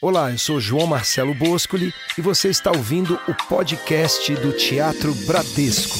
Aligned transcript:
Olá, 0.00 0.30
eu 0.30 0.38
sou 0.38 0.60
João 0.60 0.86
Marcelo 0.86 1.34
Boscoli 1.34 1.92
e 2.16 2.20
você 2.20 2.50
está 2.50 2.70
ouvindo 2.70 3.18
o 3.26 3.34
podcast 3.48 4.32
do 4.36 4.52
Teatro 4.52 5.12
Bradesco. 5.26 5.98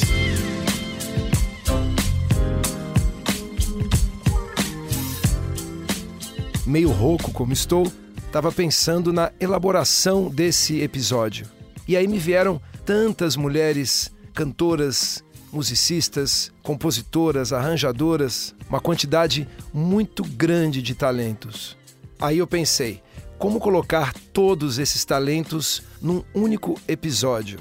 Meio 6.65 6.89
rouco 6.91 7.33
como 7.33 7.51
estou, 7.51 7.91
estava 8.25 8.53
pensando 8.53 9.11
na 9.11 9.33
elaboração 9.37 10.29
desse 10.29 10.79
episódio. 10.79 11.45
E 11.85 11.97
aí 11.97 12.07
me 12.07 12.19
vieram 12.19 12.61
tantas 12.85 13.35
mulheres 13.35 14.09
cantoras, 14.33 15.21
musicistas, 15.51 16.53
compositoras, 16.63 17.51
arranjadoras, 17.51 18.55
uma 18.69 18.79
quantidade 18.79 19.45
muito 19.73 20.23
grande 20.23 20.81
de 20.81 20.95
talentos. 20.95 21.77
Aí 22.17 22.37
eu 22.37 22.47
pensei, 22.47 23.01
como 23.39 23.57
colocar 23.59 24.13
todos 24.33 24.77
esses 24.77 25.05
talentos 25.05 25.81
num 26.01 26.21
único 26.35 26.75
episódio. 26.87 27.59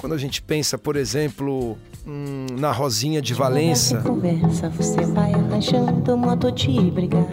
Quando 0.00 0.14
a 0.14 0.18
gente 0.18 0.42
pensa, 0.42 0.76
por 0.76 0.96
exemplo, 0.96 1.78
hum, 2.04 2.46
na 2.58 2.72
Rosinha 2.72 3.22
de 3.22 3.32
Valença. 3.32 4.00
Conversa, 4.02 4.68
você 4.70 5.06
vai 5.06 5.32
arranjando 5.32 6.02
de 6.52 6.90
brigar. 6.90 7.26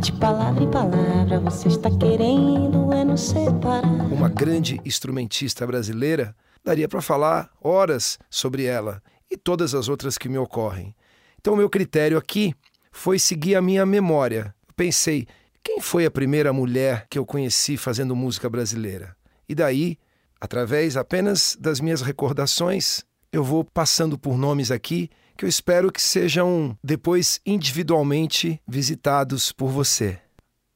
De 0.00 0.12
palavra 0.12 0.62
em 0.62 0.70
palavra, 0.70 1.40
você 1.40 1.68
está 1.68 1.90
querendo 1.90 2.92
é 2.92 3.04
nos 3.04 3.20
separar. 3.22 4.12
Uma 4.12 4.28
grande 4.28 4.80
instrumentista 4.84 5.66
brasileira, 5.66 6.36
daria 6.64 6.88
para 6.88 7.02
falar 7.02 7.50
horas 7.60 8.18
sobre 8.30 8.64
ela 8.64 9.02
e 9.30 9.36
todas 9.36 9.74
as 9.74 9.88
outras 9.88 10.16
que 10.16 10.28
me 10.28 10.38
ocorrem. 10.38 10.94
Então, 11.40 11.54
o 11.54 11.56
meu 11.56 11.68
critério 11.68 12.16
aqui 12.16 12.54
foi 12.92 13.18
seguir 13.18 13.56
a 13.56 13.62
minha 13.62 13.84
memória. 13.84 14.54
Eu 14.68 14.74
pensei, 14.76 15.26
quem 15.64 15.80
foi 15.80 16.04
a 16.04 16.10
primeira 16.10 16.52
mulher 16.52 17.06
que 17.08 17.18
eu 17.18 17.24
conheci 17.24 17.76
fazendo 17.76 18.16
música 18.16 18.50
brasileira? 18.50 19.14
E 19.48 19.54
daí, 19.54 19.96
através 20.40 20.96
apenas 20.96 21.56
das 21.58 21.80
minhas 21.80 22.02
recordações, 22.02 23.04
eu 23.32 23.44
vou 23.44 23.64
passando 23.64 24.18
por 24.18 24.36
nomes 24.36 24.70
aqui 24.72 25.08
que 25.36 25.44
eu 25.44 25.48
espero 25.48 25.92
que 25.92 26.02
sejam 26.02 26.76
depois 26.82 27.40
individualmente 27.46 28.60
visitados 28.66 29.52
por 29.52 29.68
você. 29.68 30.18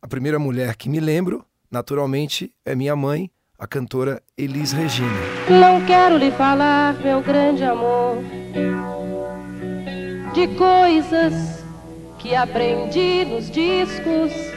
A 0.00 0.06
primeira 0.06 0.38
mulher 0.38 0.76
que 0.76 0.88
me 0.88 1.00
lembro, 1.00 1.44
naturalmente, 1.70 2.52
é 2.64 2.74
minha 2.76 2.94
mãe, 2.94 3.28
a 3.58 3.66
cantora 3.66 4.22
Elis 4.38 4.70
Regina. 4.70 5.20
Não 5.50 5.84
quero 5.84 6.16
lhe 6.16 6.30
falar, 6.30 6.94
meu 7.02 7.20
grande 7.22 7.64
amor, 7.64 8.18
de 10.32 10.46
coisas 10.56 11.64
que 12.18 12.34
aprendi 12.34 13.24
nos 13.24 13.50
discos 13.50 14.55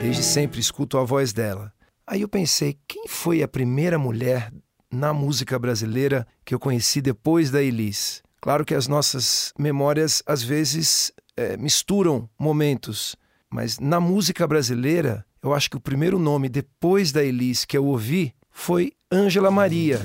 Desde 0.00 0.22
sempre 0.22 0.60
escuto 0.60 0.96
a 0.96 1.04
voz 1.04 1.30
dela. 1.30 1.70
Aí 2.06 2.22
eu 2.22 2.28
pensei, 2.28 2.78
quem 2.88 3.06
foi 3.06 3.42
a 3.42 3.48
primeira 3.48 3.98
mulher 3.98 4.50
na 4.90 5.12
música 5.12 5.58
brasileira 5.58 6.26
que 6.42 6.54
eu 6.54 6.58
conheci 6.58 7.02
depois 7.02 7.50
da 7.50 7.62
Elis? 7.62 8.22
Claro 8.40 8.64
que 8.64 8.74
as 8.74 8.88
nossas 8.88 9.52
memórias 9.58 10.22
às 10.24 10.42
vezes 10.42 11.12
é, 11.36 11.54
misturam 11.58 12.30
momentos, 12.38 13.14
mas 13.50 13.78
na 13.78 14.00
música 14.00 14.46
brasileira, 14.46 15.22
eu 15.42 15.52
acho 15.52 15.68
que 15.68 15.76
o 15.76 15.80
primeiro 15.80 16.18
nome 16.18 16.48
depois 16.48 17.12
da 17.12 17.22
Elis 17.22 17.66
que 17.66 17.76
eu 17.76 17.84
ouvi 17.84 18.34
foi 18.50 18.92
Ângela 19.12 19.50
Maria. 19.50 20.00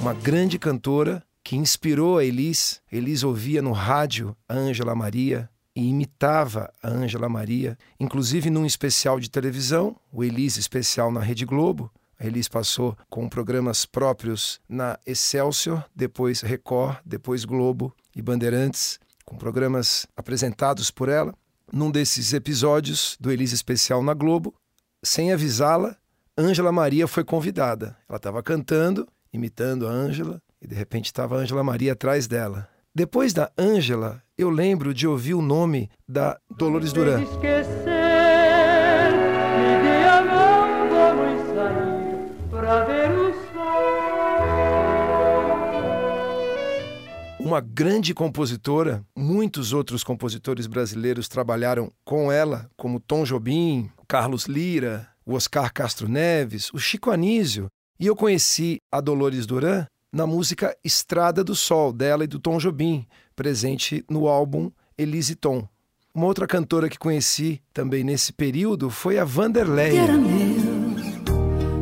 Uma 0.00 0.14
grande 0.14 0.60
cantora 0.60 1.26
que 1.46 1.54
inspirou 1.54 2.18
a 2.18 2.24
Elis. 2.24 2.82
Elis 2.90 3.22
ouvia 3.22 3.62
no 3.62 3.70
rádio 3.70 4.36
a 4.48 4.54
Ângela 4.54 4.96
Maria 4.96 5.48
e 5.76 5.88
imitava 5.88 6.72
a 6.82 6.88
Ângela 6.88 7.28
Maria, 7.28 7.78
inclusive 8.00 8.50
num 8.50 8.66
especial 8.66 9.20
de 9.20 9.30
televisão, 9.30 9.94
o 10.10 10.24
Elis 10.24 10.56
especial 10.56 11.12
na 11.12 11.20
Rede 11.20 11.44
Globo. 11.44 11.88
A 12.18 12.26
Elis 12.26 12.48
passou 12.48 12.98
com 13.08 13.28
programas 13.28 13.86
próprios 13.86 14.60
na 14.68 14.98
Excelsior, 15.06 15.84
depois 15.94 16.40
Record, 16.40 16.98
depois 17.06 17.44
Globo 17.44 17.94
e 18.16 18.20
Bandeirantes, 18.20 18.98
com 19.24 19.36
programas 19.36 20.04
apresentados 20.16 20.90
por 20.90 21.08
ela. 21.08 21.32
Num 21.72 21.92
desses 21.92 22.32
episódios 22.32 23.16
do 23.20 23.30
Elis 23.30 23.52
especial 23.52 24.02
na 24.02 24.14
Globo, 24.14 24.52
sem 25.00 25.32
avisá-la, 25.32 25.96
Ângela 26.36 26.72
Maria 26.72 27.06
foi 27.06 27.22
convidada. 27.22 27.96
Ela 28.08 28.16
estava 28.16 28.42
cantando, 28.42 29.06
imitando 29.32 29.86
a 29.86 29.92
Ângela, 29.92 30.42
e 30.60 30.66
de 30.66 30.74
repente 30.74 31.06
estava 31.06 31.36
a 31.36 31.38
Ângela 31.38 31.62
Maria 31.62 31.92
atrás 31.92 32.26
dela. 32.26 32.68
Depois 32.94 33.32
da 33.32 33.50
Ângela, 33.58 34.22
eu 34.38 34.48
lembro 34.48 34.94
de 34.94 35.06
ouvir 35.06 35.34
o 35.34 35.42
nome 35.42 35.90
da 36.08 36.38
Dolores 36.56 36.92
Duran. 36.92 37.22
Uma 47.38 47.60
grande 47.60 48.12
compositora, 48.12 49.04
muitos 49.14 49.72
outros 49.72 50.02
compositores 50.02 50.66
brasileiros 50.66 51.28
trabalharam 51.28 51.92
com 52.04 52.32
ela, 52.32 52.68
como 52.76 52.98
Tom 52.98 53.24
Jobim, 53.24 53.90
Carlos 54.08 54.46
Lira, 54.46 55.08
o 55.24 55.34
Oscar 55.34 55.72
Castro 55.72 56.08
Neves, 56.08 56.72
o 56.72 56.78
Chico 56.78 57.10
Anísio. 57.10 57.68
E 58.00 58.06
eu 58.06 58.16
conheci 58.16 58.78
a 58.90 59.00
Dolores 59.00 59.46
Duran 59.46 59.86
na 60.12 60.26
música 60.26 60.76
Estrada 60.84 61.42
do 61.44 61.54
Sol, 61.54 61.92
dela 61.92 62.24
e 62.24 62.26
do 62.26 62.38
Tom 62.38 62.58
Jobim, 62.58 63.06
presente 63.34 64.04
no 64.08 64.28
álbum 64.28 64.70
Elise 64.96 65.34
Tom. 65.34 65.68
Uma 66.14 66.26
outra 66.26 66.46
cantora 66.46 66.88
que 66.88 66.98
conheci 66.98 67.60
também 67.74 68.02
nesse 68.02 68.32
período 68.32 68.88
foi 68.88 69.18
a 69.18 69.24
Vanderleia. 69.24 70.00
Era 70.00 70.16
meu, 70.16 71.26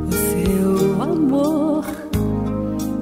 o 0.09 0.13
seu 0.13 1.03
amor, 1.03 1.85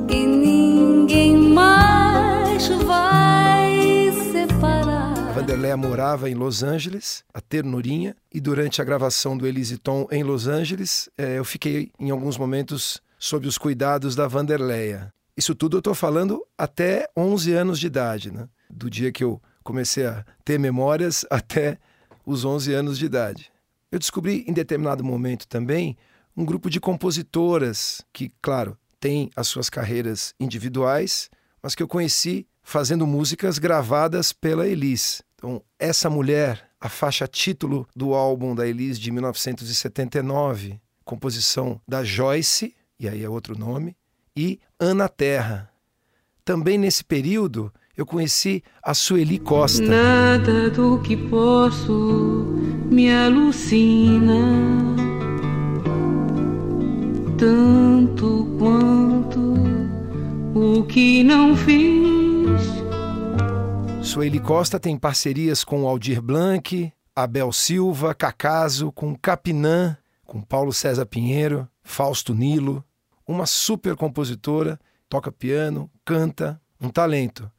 que 0.06 0.26
ninguém 0.26 1.48
mais 1.48 2.68
vai 2.84 4.12
separar. 4.30 5.30
A 5.30 5.32
Vanderleia 5.32 5.74
morava 5.74 6.28
em 6.28 6.34
Los 6.34 6.62
Angeles, 6.62 7.24
a 7.32 7.40
ternurinha, 7.40 8.14
e 8.30 8.38
durante 8.38 8.82
a 8.82 8.84
gravação 8.84 9.34
do 9.34 9.46
Elise 9.46 9.78
Tom 9.78 10.06
em 10.10 10.22
Los 10.22 10.46
Angeles, 10.46 11.08
eh, 11.16 11.38
eu 11.38 11.44
fiquei 11.46 11.90
em 11.98 12.10
alguns 12.10 12.36
momentos 12.36 13.00
sob 13.22 13.46
os 13.46 13.56
cuidados 13.56 14.16
da 14.16 14.26
Vanderleia. 14.26 15.14
Isso 15.36 15.54
tudo 15.54 15.76
eu 15.76 15.78
estou 15.78 15.94
falando 15.94 16.44
até 16.58 17.08
11 17.16 17.52
anos 17.52 17.78
de 17.78 17.86
idade, 17.86 18.32
né? 18.32 18.48
do 18.68 18.90
dia 18.90 19.12
que 19.12 19.22
eu 19.22 19.40
comecei 19.62 20.04
a 20.04 20.24
ter 20.44 20.58
memórias 20.58 21.24
até 21.30 21.78
os 22.26 22.44
11 22.44 22.74
anos 22.74 22.98
de 22.98 23.06
idade. 23.06 23.52
Eu 23.92 24.00
descobri 24.00 24.44
em 24.48 24.52
determinado 24.52 25.04
momento 25.04 25.46
também 25.46 25.96
um 26.36 26.44
grupo 26.44 26.68
de 26.68 26.80
compositoras 26.80 28.04
que, 28.12 28.28
claro, 28.42 28.76
têm 28.98 29.30
as 29.36 29.46
suas 29.46 29.70
carreiras 29.70 30.34
individuais, 30.40 31.30
mas 31.62 31.76
que 31.76 31.82
eu 31.82 31.88
conheci 31.88 32.44
fazendo 32.60 33.06
músicas 33.06 33.56
gravadas 33.56 34.32
pela 34.32 34.66
Elis. 34.66 35.22
Então, 35.36 35.62
essa 35.78 36.10
mulher, 36.10 36.68
a 36.80 36.88
faixa 36.88 37.28
título 37.28 37.86
do 37.94 38.14
álbum 38.14 38.52
da 38.52 38.66
Elis 38.66 38.98
de 38.98 39.12
1979, 39.12 40.80
composição 41.04 41.80
da 41.86 42.02
Joyce, 42.02 42.74
e 43.02 43.08
aí 43.08 43.24
é 43.24 43.28
outro 43.28 43.58
nome, 43.58 43.96
e 44.36 44.60
Ana 44.78 45.08
Terra. 45.08 45.68
Também 46.44 46.78
nesse 46.78 47.02
período 47.02 47.72
eu 47.96 48.06
conheci 48.06 48.62
a 48.80 48.94
Sueli 48.94 49.40
Costa. 49.40 49.82
Nada 49.82 50.70
do 50.70 51.00
que 51.00 51.16
posso 51.16 52.56
me 52.88 53.12
alucina 53.12 54.34
tanto 57.36 58.46
quanto 58.56 59.56
o 60.54 60.84
que 60.84 61.24
não 61.24 61.56
fiz. 61.56 62.62
Sueli 64.00 64.38
Costa 64.38 64.78
tem 64.78 64.96
parcerias 64.96 65.64
com 65.64 65.88
Aldir 65.88 66.22
Blanc, 66.22 66.92
Abel 67.16 67.50
Silva, 67.50 68.14
Cacaso, 68.14 68.92
com 68.92 69.16
Capinã, 69.16 69.96
com 70.24 70.40
Paulo 70.40 70.72
César 70.72 71.04
Pinheiro, 71.04 71.68
Fausto 71.82 72.32
Nilo 72.32 72.84
uma 73.26 73.46
super 73.46 73.96
compositora, 73.96 74.78
toca 75.08 75.30
piano, 75.30 75.90
canta, 76.04 76.60
um 76.80 76.88
talento. 76.88 77.50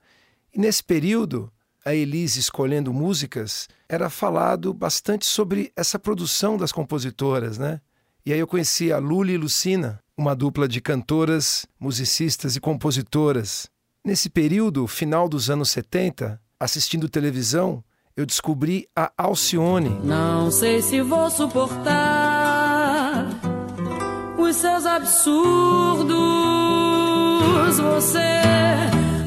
E 0.53 0.59
nesse 0.59 0.83
período, 0.83 1.51
a 1.85 1.93
Elise 1.93 2.39
escolhendo 2.39 2.93
músicas, 2.93 3.67
era 3.89 4.09
falado 4.09 4.73
bastante 4.73 5.25
sobre 5.25 5.71
essa 5.75 5.99
produção 5.99 6.57
das 6.57 6.71
compositoras, 6.71 7.57
né? 7.57 7.81
E 8.25 8.31
aí 8.31 8.39
eu 8.39 8.47
conheci 8.47 8.91
a 8.91 8.97
Luli 8.97 9.33
e 9.33 9.37
Lucina, 9.37 9.99
uma 10.17 10.35
dupla 10.35 10.67
de 10.67 10.79
cantoras, 10.79 11.65
musicistas 11.79 12.55
e 12.55 12.61
compositoras. 12.61 13.67
Nesse 14.03 14.29
período, 14.29 14.87
final 14.87 15.27
dos 15.27 15.49
anos 15.49 15.69
70, 15.71 16.39
assistindo 16.59 17.09
televisão, 17.09 17.83
eu 18.15 18.25
descobri 18.25 18.87
a 18.95 19.11
Alcione. 19.17 19.89
Não 20.03 20.51
sei 20.51 20.81
se 20.81 21.01
vou 21.01 21.29
suportar 21.29 22.22
os 24.43 24.55
seus 24.57 24.85
absurdos, 24.85 26.13
você 27.79 28.41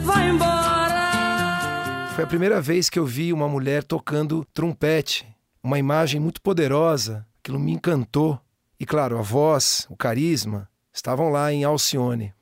vai 0.04 0.28
embora. 0.28 2.08
Foi 2.14 2.24
a 2.24 2.26
primeira 2.26 2.60
vez 2.60 2.90
que 2.90 2.98
eu 2.98 3.06
vi 3.06 3.32
uma 3.32 3.48
mulher 3.48 3.82
tocando 3.82 4.46
trompete, 4.52 5.26
uma 5.62 5.78
imagem 5.78 6.20
muito 6.20 6.42
poderosa, 6.42 7.26
aquilo 7.42 7.58
me 7.58 7.72
encantou. 7.72 8.40
E 8.78 8.84
claro, 8.84 9.18
a 9.18 9.22
voz, 9.22 9.86
o 9.88 9.96
carisma, 9.96 10.68
estavam 10.92 11.30
lá 11.30 11.50
em 11.52 11.64
Alcione. 11.64 12.34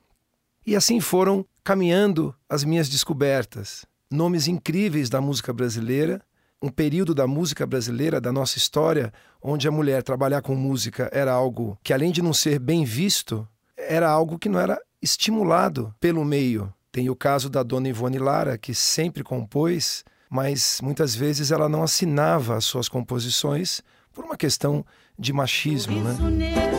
E 0.67 0.75
assim 0.75 1.01
foram 1.01 1.47
caminhando 1.63 2.35
as 2.49 2.65
minhas 2.65 2.89
descobertas. 2.89 3.87
Nomes 4.11 4.49
incríveis 4.49 5.09
da 5.09 5.21
música 5.21 5.53
brasileira, 5.53 6.21
um 6.65 6.71
período 6.71 7.15
da 7.15 7.27
música 7.27 7.67
brasileira, 7.67 8.19
da 8.19 8.33
nossa 8.33 8.57
história, 8.57 9.13
onde 9.43 9.69
a 9.69 9.71
mulher 9.71 10.03
trabalhar 10.03 10.41
com 10.41 10.55
música 10.55 11.11
era 11.13 11.31
algo 11.31 11.79
que, 11.85 11.93
além 11.93 12.11
de 12.11 12.23
não 12.23 12.33
ser 12.33 12.59
bem 12.59 12.87
visto, 12.87 13.47
era 13.77 14.09
algo 14.09 14.39
que 14.39 14.49
não 14.49 14.59
era 14.59 14.81
estimulado 15.03 15.95
pelo 16.01 16.25
meio. 16.25 16.73
Tem 16.91 17.11
o 17.11 17.15
caso 17.15 17.51
da 17.51 17.63
dona 17.63 17.91
Ivone 17.91 18.19
Lara, 18.19 18.57
que 18.57 18.75
sempre 18.75 19.23
compôs, 19.23 20.05
mas 20.31 20.81
muitas 20.83 21.15
vezes 21.15 21.51
ela 21.51 21.69
não 21.69 21.83
assinava 21.83 22.57
as 22.57 22.65
suas 22.65 22.89
composições 22.89 23.83
por 24.11 24.25
uma 24.25 24.37
questão 24.37 24.87
de 25.19 25.35
machismo, 25.35 26.03
né? 26.03 26.17
Um. 26.23 26.75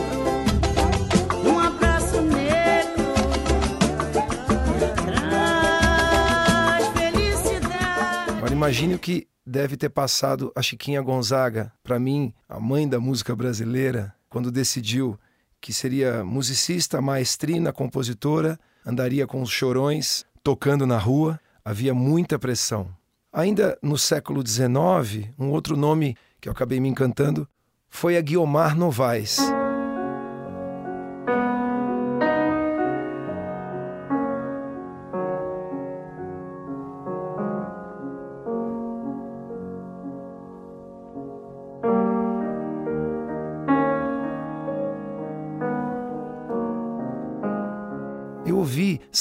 Agora 8.36 8.52
imagine 8.52 8.94
o 8.94 8.98
que 8.98 9.28
deve 9.46 9.76
ter 9.76 9.90
passado 9.90 10.52
a 10.56 10.60
Chiquinha 10.60 11.00
Gonzaga, 11.00 11.72
para 11.82 11.98
mim, 11.98 12.34
a 12.48 12.58
mãe 12.58 12.88
da 12.88 12.98
música 12.98 13.36
brasileira, 13.36 14.12
quando 14.28 14.50
decidiu 14.50 15.18
que 15.60 15.72
seria 15.72 16.24
musicista, 16.24 17.00
maestrina, 17.00 17.72
compositora, 17.72 18.58
andaria 18.84 19.26
com 19.26 19.40
os 19.40 19.50
chorões, 19.50 20.24
tocando 20.42 20.86
na 20.86 20.98
rua, 20.98 21.40
havia 21.64 21.94
muita 21.94 22.38
pressão. 22.38 22.88
Ainda 23.32 23.78
no 23.82 23.96
século 23.96 24.46
XIX, 24.46 25.30
um 25.38 25.50
outro 25.50 25.76
nome 25.76 26.16
que 26.40 26.48
eu 26.48 26.52
acabei 26.52 26.80
me 26.80 26.88
encantando 26.88 27.48
foi 27.88 28.16
a 28.16 28.20
Guiomar 28.20 28.76
Novaes. 28.76 29.38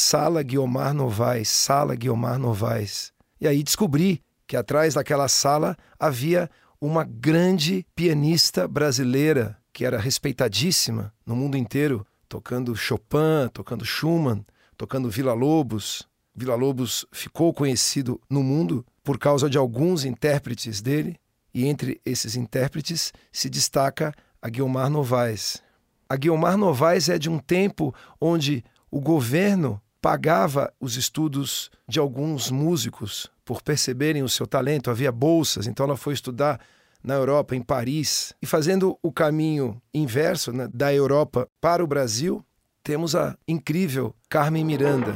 Sala 0.06 0.44
Guiomar 0.44 0.94
Novaes, 0.94 1.50
Sala 1.50 1.96
Guiomar 1.96 2.38
Novaes. 2.38 3.12
E 3.42 3.48
aí 3.48 3.64
descobri 3.64 4.22
que 4.46 4.56
atrás 4.56 4.94
daquela 4.94 5.28
sala 5.28 5.76
havia 6.00 6.48
uma 6.80 7.04
grande 7.04 7.84
pianista 7.96 8.68
brasileira 8.68 9.58
que 9.74 9.84
era 9.84 9.98
respeitadíssima 9.98 11.12
no 11.26 11.36
mundo 11.36 11.58
inteiro, 11.58 12.06
tocando 12.30 12.76
Chopin, 12.76 13.50
tocando 13.52 13.84
Schumann, 13.84 14.46
tocando 14.78 15.10
Vila 15.10 15.34
Lobos. 15.34 16.08
Vila 16.36 16.54
Lobos 16.54 17.08
ficou 17.12 17.52
conhecido 17.52 18.22
no 18.30 18.44
mundo 18.44 18.86
por 19.04 19.18
causa 19.18 19.50
de 19.50 19.58
alguns 19.58 20.06
intérpretes 20.06 20.84
dele, 20.84 21.20
e 21.52 21.66
entre 21.66 22.00
esses 22.06 22.36
intérpretes 22.36 23.12
se 23.32 23.50
destaca 23.50 24.14
a 24.40 24.50
Guiomar 24.50 24.88
Novaes. 24.88 25.64
A 26.08 26.16
Guiomar 26.16 26.58
Novaes 26.58 27.10
é 27.10 27.18
de 27.18 27.28
um 27.28 27.40
tempo 27.40 27.92
onde 28.22 28.64
o 28.92 29.02
governo 29.02 29.82
pagava 30.06 30.72
os 30.80 30.98
estudos 30.98 31.72
de 31.88 31.98
alguns 31.98 32.52
músicos 32.52 33.28
por 33.44 33.64
perceberem 33.64 34.22
o 34.22 34.30
seu 34.30 34.46
talento, 34.46 34.92
havia 34.92 35.12
bolsas, 35.12 35.66
então 35.66 35.84
ela 35.84 35.98
foi 35.98 36.14
estudar 36.14 36.60
na 37.04 37.16
Europa, 37.16 37.56
em 37.56 37.62
Paris. 37.64 38.32
E 38.40 38.46
fazendo 38.46 39.00
o 39.02 39.12
caminho 39.12 39.82
inverso 39.92 40.54
né, 40.54 40.70
da 40.72 40.94
Europa 40.94 41.50
para 41.60 41.84
o 41.84 41.88
Brasil, 41.88 42.46
temos 42.84 43.16
a 43.16 43.36
incrível 43.48 44.14
Carmen 44.30 44.64
Miranda. 44.64 45.10
O 45.10 45.16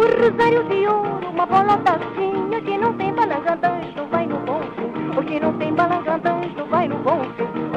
rosário 0.00 0.68
de 0.68 0.88
ouro, 0.88 1.30
uma 1.30 1.46
que 2.64 2.78
não 2.78 2.96
tem 2.96 3.14
vai 3.14 4.26
no 4.26 4.40
não 5.40 5.56
tem 5.56 5.72
vai 6.66 6.88
no 6.88 6.98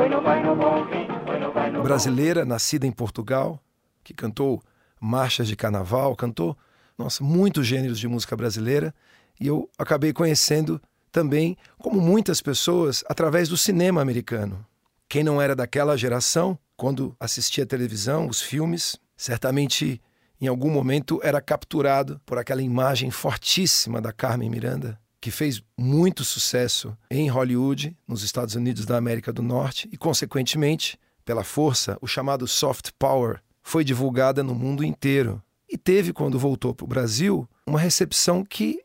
não 0.10 1.54
vai 1.54 1.70
no 1.70 1.84
Brasileira, 1.84 2.44
nascida 2.44 2.88
em 2.88 2.92
Portugal, 2.92 3.60
que 4.04 4.16
cantou 4.16 4.60
marchas 5.04 5.50
de 5.50 5.56
carnaval, 5.56 6.16
cantou, 6.16 6.58
nossa, 6.98 7.22
muitos 7.22 7.68
gêneros 7.68 8.00
de 8.00 8.08
música 8.08 8.38
brasileira, 8.38 8.96
e 9.38 9.48
eu 9.48 9.70
acabei 9.78 10.14
conhecendo 10.14 10.82
também, 11.12 11.58
como 11.78 12.00
muitas 12.00 12.42
pessoas, 12.42 13.04
através 13.10 13.50
do 13.50 13.58
cinema 13.58 14.02
americano. 14.02 14.66
Quem 15.10 15.24
não 15.24 15.42
era 15.42 15.56
daquela 15.56 15.98
geração, 15.98 16.58
quando 16.78 17.16
assistia 17.20 17.66
televisão, 17.66 18.28
os 18.28 18.42
filmes, 18.42 18.98
certamente 19.18 20.02
em 20.40 20.48
algum 20.48 20.72
momento 20.72 21.20
era 21.22 21.42
capturado 21.42 22.20
por 22.26 22.38
aquela 22.38 22.62
imagem 22.62 23.12
fortíssima 23.12 24.02
da 24.02 24.14
Carmen 24.14 24.50
Miranda, 24.50 24.98
que 25.20 25.32
fez 25.32 25.62
muito 25.78 26.24
sucesso 26.24 26.98
em 27.12 27.30
Hollywood, 27.30 27.96
nos 28.08 28.24
Estados 28.24 28.56
Unidos 28.56 28.86
da 28.86 28.98
América 28.98 29.34
do 29.34 29.44
Norte, 29.44 29.90
e, 29.92 29.98
consequentemente, 29.98 30.98
pela 31.26 31.44
força, 31.44 31.98
o 32.02 32.08
chamado 32.08 32.48
soft 32.48 32.92
power 32.98 33.42
foi 33.64 33.84
divulgada 33.84 34.44
no 34.44 34.54
mundo 34.54 34.84
inteiro. 34.84 35.42
E 35.72 35.78
teve, 35.78 36.14
quando 36.14 36.38
voltou 36.38 36.76
para 36.76 36.84
o 36.84 36.88
Brasil, 36.88 37.48
uma 37.66 37.80
recepção 37.80 38.44
que 38.44 38.80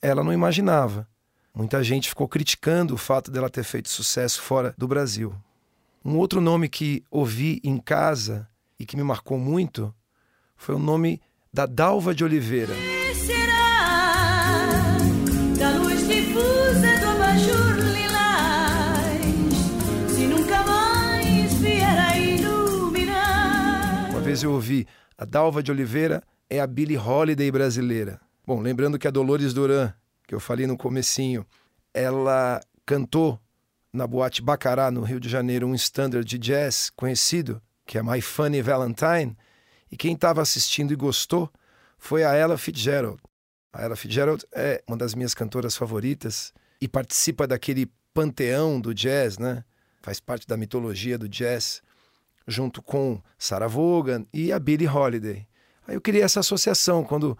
ela 0.00 0.22
não 0.22 0.32
imaginava. 0.32 1.08
Muita 1.52 1.82
gente 1.82 2.08
ficou 2.08 2.28
criticando 2.28 2.94
o 2.94 2.98
fato 2.98 3.30
dela 3.30 3.50
ter 3.50 3.64
feito 3.64 3.88
sucesso 3.88 4.40
fora 4.40 4.72
do 4.78 4.86
Brasil. 4.86 5.34
Um 6.04 6.16
outro 6.16 6.40
nome 6.40 6.68
que 6.68 7.02
ouvi 7.10 7.60
em 7.64 7.78
casa 7.78 8.48
e 8.78 8.86
que 8.86 8.96
me 8.96 9.02
marcou 9.02 9.38
muito 9.38 9.92
foi 10.56 10.74
o 10.74 10.78
nome 10.78 11.20
da 11.52 11.66
Dalva 11.66 12.14
de 12.14 12.22
Oliveira. 12.22 12.97
Vez 24.28 24.42
eu 24.42 24.52
ouvi 24.52 24.86
a 25.16 25.24
Dalva 25.24 25.62
de 25.62 25.72
Oliveira 25.72 26.22
é 26.50 26.60
a 26.60 26.66
Billie 26.66 26.98
Holiday 26.98 27.50
brasileira. 27.50 28.20
Bom, 28.46 28.60
lembrando 28.60 28.98
que 28.98 29.08
a 29.08 29.10
Dolores 29.10 29.54
Duran, 29.54 29.90
que 30.26 30.34
eu 30.34 30.40
falei 30.40 30.66
no 30.66 30.76
comecinho, 30.76 31.46
ela 31.94 32.60
cantou 32.84 33.40
na 33.90 34.06
boate 34.06 34.42
Bacará, 34.42 34.90
no 34.90 35.00
Rio 35.00 35.18
de 35.18 35.30
Janeiro, 35.30 35.66
um 35.66 35.74
standard 35.74 36.26
de 36.26 36.36
jazz 36.36 36.90
conhecido, 36.94 37.62
que 37.86 37.96
é 37.96 38.02
My 38.02 38.20
Funny 38.20 38.60
Valentine, 38.60 39.34
e 39.90 39.96
quem 39.96 40.12
estava 40.12 40.42
assistindo 40.42 40.92
e 40.92 40.96
gostou 40.96 41.50
foi 41.96 42.22
a 42.22 42.34
Ella 42.34 42.58
Fitzgerald. 42.58 43.18
A 43.72 43.82
Ella 43.82 43.96
Fitzgerald 43.96 44.44
é 44.52 44.84
uma 44.86 44.98
das 44.98 45.14
minhas 45.14 45.32
cantoras 45.32 45.74
favoritas 45.74 46.52
e 46.82 46.86
participa 46.86 47.46
daquele 47.46 47.90
panteão 48.12 48.78
do 48.78 48.92
jazz, 48.92 49.38
né? 49.38 49.64
Faz 50.02 50.20
parte 50.20 50.46
da 50.46 50.56
mitologia 50.58 51.16
do 51.16 51.26
jazz, 51.30 51.80
junto 52.48 52.80
com 52.80 53.20
Sarah 53.38 53.68
Vaughan 53.68 54.24
e 54.32 54.50
a 54.50 54.58
Billie 54.58 54.88
Holiday. 54.88 55.46
Aí 55.86 55.94
eu 55.94 56.00
queria 56.00 56.24
essa 56.24 56.40
associação 56.40 57.04
quando 57.04 57.36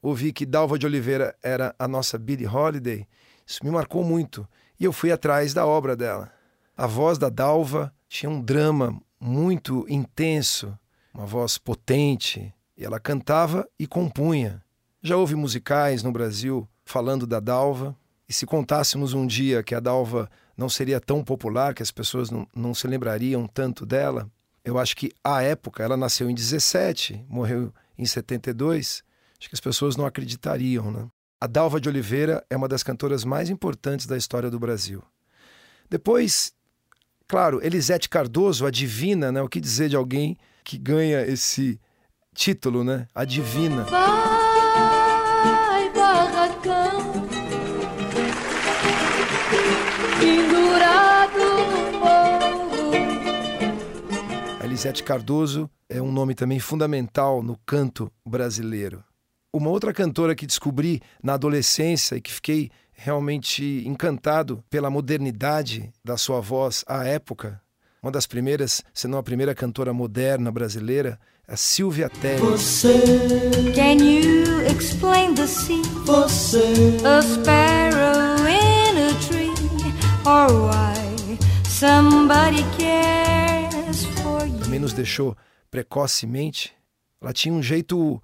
ouvi 0.00 0.32
que 0.32 0.46
Dalva 0.46 0.78
de 0.78 0.86
Oliveira 0.86 1.36
era 1.42 1.74
a 1.78 1.86
nossa 1.86 2.18
Billie 2.18 2.48
Holiday. 2.48 3.06
Isso 3.46 3.62
me 3.62 3.70
marcou 3.70 4.02
muito 4.02 4.48
e 4.80 4.84
eu 4.84 4.92
fui 4.92 5.12
atrás 5.12 5.52
da 5.52 5.66
obra 5.66 5.94
dela. 5.94 6.32
A 6.74 6.86
voz 6.86 7.18
da 7.18 7.28
Dalva 7.28 7.92
tinha 8.08 8.30
um 8.30 8.40
drama 8.40 8.98
muito 9.20 9.84
intenso, 9.88 10.76
uma 11.12 11.26
voz 11.26 11.58
potente, 11.58 12.52
e 12.76 12.84
ela 12.84 12.98
cantava 12.98 13.68
e 13.78 13.86
compunha. 13.86 14.62
Já 15.02 15.16
houve 15.16 15.34
musicais 15.34 16.02
no 16.02 16.12
Brasil 16.12 16.68
falando 16.84 17.26
da 17.26 17.40
Dalva, 17.40 17.96
e 18.28 18.32
se 18.32 18.44
contássemos 18.44 19.14
um 19.14 19.26
dia 19.26 19.62
que 19.62 19.74
a 19.74 19.80
Dalva 19.80 20.28
não 20.56 20.68
seria 20.68 21.00
tão 21.00 21.22
popular, 21.22 21.74
que 21.74 21.82
as 21.82 21.90
pessoas 21.90 22.30
não, 22.30 22.46
não 22.54 22.74
se 22.74 22.86
lembrariam 22.86 23.46
tanto 23.46 23.86
dela, 23.86 24.30
eu 24.66 24.78
acho 24.78 24.96
que 24.96 25.12
à 25.22 25.42
época, 25.42 25.84
ela 25.84 25.96
nasceu 25.96 26.28
em 26.28 26.34
17, 26.34 27.24
morreu 27.28 27.72
em 27.96 28.04
72, 28.04 29.04
acho 29.38 29.48
que 29.48 29.54
as 29.54 29.60
pessoas 29.60 29.96
não 29.96 30.04
acreditariam, 30.04 30.90
né? 30.90 31.06
A 31.40 31.46
Dalva 31.46 31.80
de 31.80 31.88
Oliveira 31.88 32.44
é 32.50 32.56
uma 32.56 32.66
das 32.66 32.82
cantoras 32.82 33.24
mais 33.24 33.48
importantes 33.48 34.06
da 34.06 34.16
história 34.16 34.50
do 34.50 34.58
Brasil. 34.58 35.04
Depois, 35.88 36.52
claro, 37.28 37.64
Elisete 37.64 38.08
Cardoso, 38.08 38.66
a 38.66 38.70
divina, 38.70 39.30
né? 39.30 39.40
O 39.40 39.48
que 39.48 39.60
dizer 39.60 39.88
de 39.88 39.94
alguém 39.94 40.36
que 40.64 40.76
ganha 40.76 41.22
esse 41.22 41.80
título, 42.34 42.82
né? 42.82 43.06
A 43.14 43.24
divina. 43.24 43.84
Vai, 43.84 44.02
barracão, 45.94 47.28
pendurado 50.18 51.15
A 54.86 54.88
Elisete 54.88 55.02
Cardoso 55.02 55.68
é 55.88 56.00
um 56.00 56.12
nome 56.12 56.32
também 56.32 56.60
fundamental 56.60 57.42
no 57.42 57.58
canto 57.66 58.08
brasileiro. 58.24 59.02
Uma 59.52 59.68
outra 59.68 59.92
cantora 59.92 60.32
que 60.32 60.46
descobri 60.46 61.02
na 61.20 61.34
adolescência 61.34 62.14
e 62.14 62.20
que 62.20 62.32
fiquei 62.32 62.70
realmente 62.92 63.82
encantado 63.84 64.62
pela 64.70 64.88
modernidade 64.88 65.90
da 66.04 66.16
sua 66.16 66.40
voz 66.40 66.84
à 66.86 67.04
época, 67.04 67.60
uma 68.00 68.12
das 68.12 68.28
primeiras, 68.28 68.80
se 68.94 69.08
não 69.08 69.18
a 69.18 69.24
primeira 69.24 69.56
cantora 69.56 69.92
moderna 69.92 70.52
brasileira, 70.52 71.18
é 71.48 71.54
a 71.54 71.56
Silvia 71.56 72.08
Telles. 72.08 72.40
Você, 72.42 72.94
Can 73.74 74.04
you 74.04 74.60
explain 74.70 75.34
the 75.34 75.48
sea? 75.48 75.82
você, 76.04 76.62
A 77.04 77.20
sparrow 77.22 78.46
in 78.48 78.98
a 79.02 79.12
tree, 79.26 79.50
or 80.24 80.70
why 80.70 81.36
somebody 81.68 82.62
cares? 82.78 83.45
Também 84.54 84.78
nos 84.78 84.92
deixou 84.92 85.36
precocemente. 85.70 86.72
Ela 87.20 87.32
tinha 87.32 87.54
um 87.54 87.62
jeito 87.62 88.22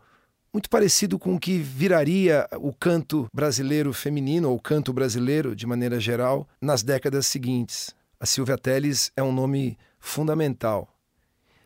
muito 0.53 0.69
parecido 0.69 1.19
com 1.19 1.35
o 1.35 1.41
que 1.41 1.59
viraria 1.59 2.47
o 2.59 2.73
canto 2.73 3.27
brasileiro 3.33 3.93
feminino, 3.93 4.51
ou 4.51 4.61
canto 4.61 4.93
brasileiro 4.93 5.57
de 5.57 5.67
maneira 5.67 5.99
geral, 5.99 6.47
nas 6.61 6.83
décadas 6.83 7.27
seguintes. 7.27 7.95
A 8.21 8.27
Silvia 8.27 8.59
Telles 8.59 9.11
é 9.17 9.23
um 9.23 9.33
nome 9.33 9.79
fundamental. 9.99 10.89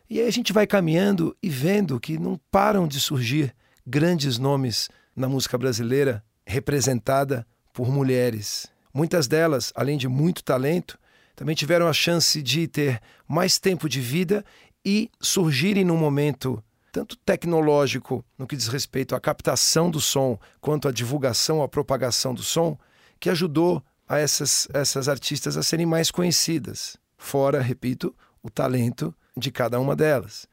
E 0.09 0.21
aí 0.21 0.27
a 0.27 0.31
gente 0.31 0.53
vai 0.53 0.65
caminhando 0.65 1.35
e 1.43 1.49
vendo 1.49 1.99
que 1.99 2.17
não 2.17 2.39
param 2.49 2.87
de 2.87 2.99
surgir 2.99 3.53
grandes 3.85 4.37
nomes 4.37 4.89
na 5.15 5.27
música 5.27 5.57
brasileira 5.57 6.23
representada 6.45 7.45
por 7.73 7.91
mulheres. 7.91 8.67
Muitas 8.93 9.27
delas, 9.27 9.73
além 9.75 9.97
de 9.97 10.07
muito 10.07 10.43
talento, 10.43 10.97
também 11.37 11.55
tiveram 11.55 11.87
a 11.87 11.93
chance 11.93 12.41
de 12.41 12.67
ter 12.67 12.99
mais 13.27 13.59
tempo 13.59 13.87
de 13.87 14.01
vida 14.01 14.43
e 14.83 15.07
surgirem 15.21 15.85
num 15.85 15.95
momento 15.95 16.61
tanto 16.91 17.15
tecnológico 17.15 18.25
no 18.35 18.47
que 18.47 18.55
diz 18.55 18.67
respeito 18.67 19.13
à 19.13 19.19
captação 19.19 19.91
do 19.91 20.01
som, 20.01 20.39
quanto 20.59 20.87
à 20.87 20.91
divulgação, 20.91 21.61
à 21.61 21.67
propagação 21.67 22.33
do 22.33 22.41
som, 22.41 22.75
que 23.19 23.29
ajudou 23.29 23.83
a 24.09 24.17
essas, 24.17 24.67
essas 24.73 25.07
artistas 25.07 25.55
a 25.55 25.61
serem 25.61 25.85
mais 25.85 26.09
conhecidas. 26.09 26.97
Fora, 27.19 27.61
repito, 27.61 28.15
o 28.41 28.49
talento 28.49 29.13
de 29.37 29.51
cada 29.51 29.79
uma 29.79 29.95
delas. 29.95 30.47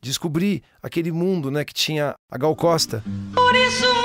Descobri 0.00 0.62
aquele 0.82 1.12
mundo 1.12 1.50
né, 1.50 1.66
que 1.66 1.74
tinha 1.74 2.14
a 2.30 2.38
Gal 2.38 2.56
Costa, 2.56 3.04
Por 3.34 3.54
isso 3.54 3.99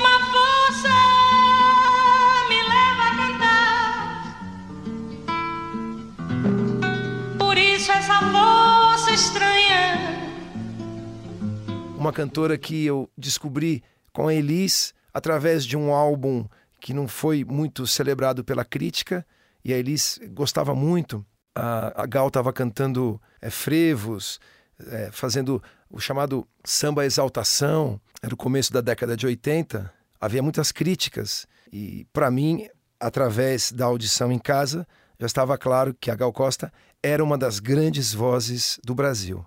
uma 12.06 12.14
cantora 12.14 12.56
que 12.56 12.86
eu 12.86 13.10
descobri 13.18 13.84
com 14.14 14.28
a 14.28 14.34
Elis 14.34 14.94
através 15.12 15.66
de 15.66 15.76
um 15.76 15.92
álbum 15.92 16.48
que 16.80 16.94
não 16.94 17.08
foi 17.08 17.44
muito 17.44 17.88
celebrado 17.88 18.44
pela 18.44 18.64
crítica, 18.64 19.26
e 19.64 19.74
a 19.74 19.78
Elis 19.78 20.20
gostava 20.30 20.76
muito. 20.76 21.26
A, 21.56 22.04
a 22.04 22.06
Gal 22.06 22.28
estava 22.28 22.54
cantando 22.54 23.20
é, 23.42 23.50
frevos, 23.50 24.40
é, 24.88 25.10
fazendo 25.12 25.64
o 25.90 26.00
chamado 26.00 26.48
samba 26.64 27.06
exaltação, 27.06 28.00
era 28.22 28.34
o 28.34 28.38
começo 28.38 28.72
da 28.72 28.82
década 28.82 29.18
de 29.18 29.26
80, 29.26 29.92
havia 30.22 30.44
muitas 30.44 30.72
críticas, 30.72 31.48
e 31.74 32.06
para 32.14 32.30
mim, 32.30 32.68
através 33.00 33.72
da 33.72 33.86
audição 33.86 34.32
em 34.32 34.38
casa, 34.38 34.88
já 35.20 35.26
estava 35.26 35.58
claro 35.58 35.96
que 36.00 36.12
a 36.12 36.16
Gal 36.16 36.32
Costa 36.32 36.72
era 37.02 37.24
uma 37.24 37.38
das 37.38 37.60
grandes 37.60 38.14
vozes 38.14 38.80
do 38.84 38.94
Brasil. 38.94 39.44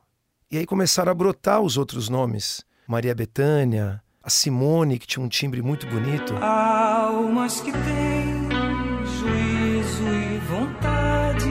E 0.51 0.57
aí 0.57 0.65
começaram 0.65 1.13
a 1.13 1.15
brotar 1.15 1.61
os 1.61 1.77
outros 1.77 2.09
nomes. 2.09 2.65
Maria 2.87 3.15
Bethânia, 3.15 4.03
a 4.23 4.31
Simone, 4.31 4.99
que 4.99 5.07
tinha 5.07 5.23
um 5.23 5.29
timbre 5.29 5.61
muito 5.61 5.87
bonito. 5.87 6.35
almas 6.37 7.61
que 7.61 7.71
têm 7.71 8.49
juízo 9.05 10.05
e 10.09 10.39
vontades, 10.49 11.45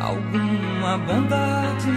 alguma 0.00 0.96
bondade 0.96 1.90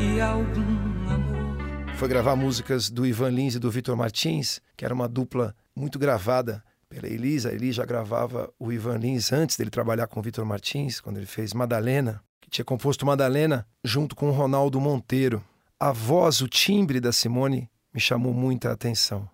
e 0.00 0.22
algum 0.22 1.10
amor. 1.10 1.94
Foi 1.96 2.08
gravar 2.08 2.34
músicas 2.34 2.88
do 2.88 3.04
Ivan 3.04 3.28
Lins 3.28 3.56
e 3.56 3.58
do 3.58 3.70
Vitor 3.70 3.94
Martins, 3.94 4.62
que 4.74 4.86
era 4.86 4.94
uma 4.94 5.06
dupla 5.06 5.54
muito 5.76 5.98
gravada 5.98 6.64
pela 6.88 7.06
Elisa. 7.06 7.50
A 7.50 7.52
Elisa 7.52 7.82
já 7.82 7.84
gravava 7.84 8.50
o 8.58 8.72
Ivan 8.72 8.96
Lins 8.96 9.34
antes 9.34 9.58
dele 9.58 9.68
trabalhar 9.68 10.06
com 10.06 10.18
o 10.18 10.22
Vitor 10.22 10.46
Martins, 10.46 10.98
quando 10.98 11.18
ele 11.18 11.26
fez 11.26 11.52
Madalena, 11.52 12.22
que 12.46 12.50
tinha 12.50 12.64
composto 12.64 13.04
Madalena 13.04 13.66
junto 13.84 14.14
com 14.14 14.30
Ronaldo 14.30 14.80
Monteiro. 14.80 15.44
A 15.78 15.92
voz, 15.92 16.40
o 16.40 16.48
timbre 16.48 17.00
da 17.00 17.12
Simone 17.12 17.68
me 17.92 18.00
chamou 18.00 18.32
muita 18.32 18.72
atenção. 18.72 19.28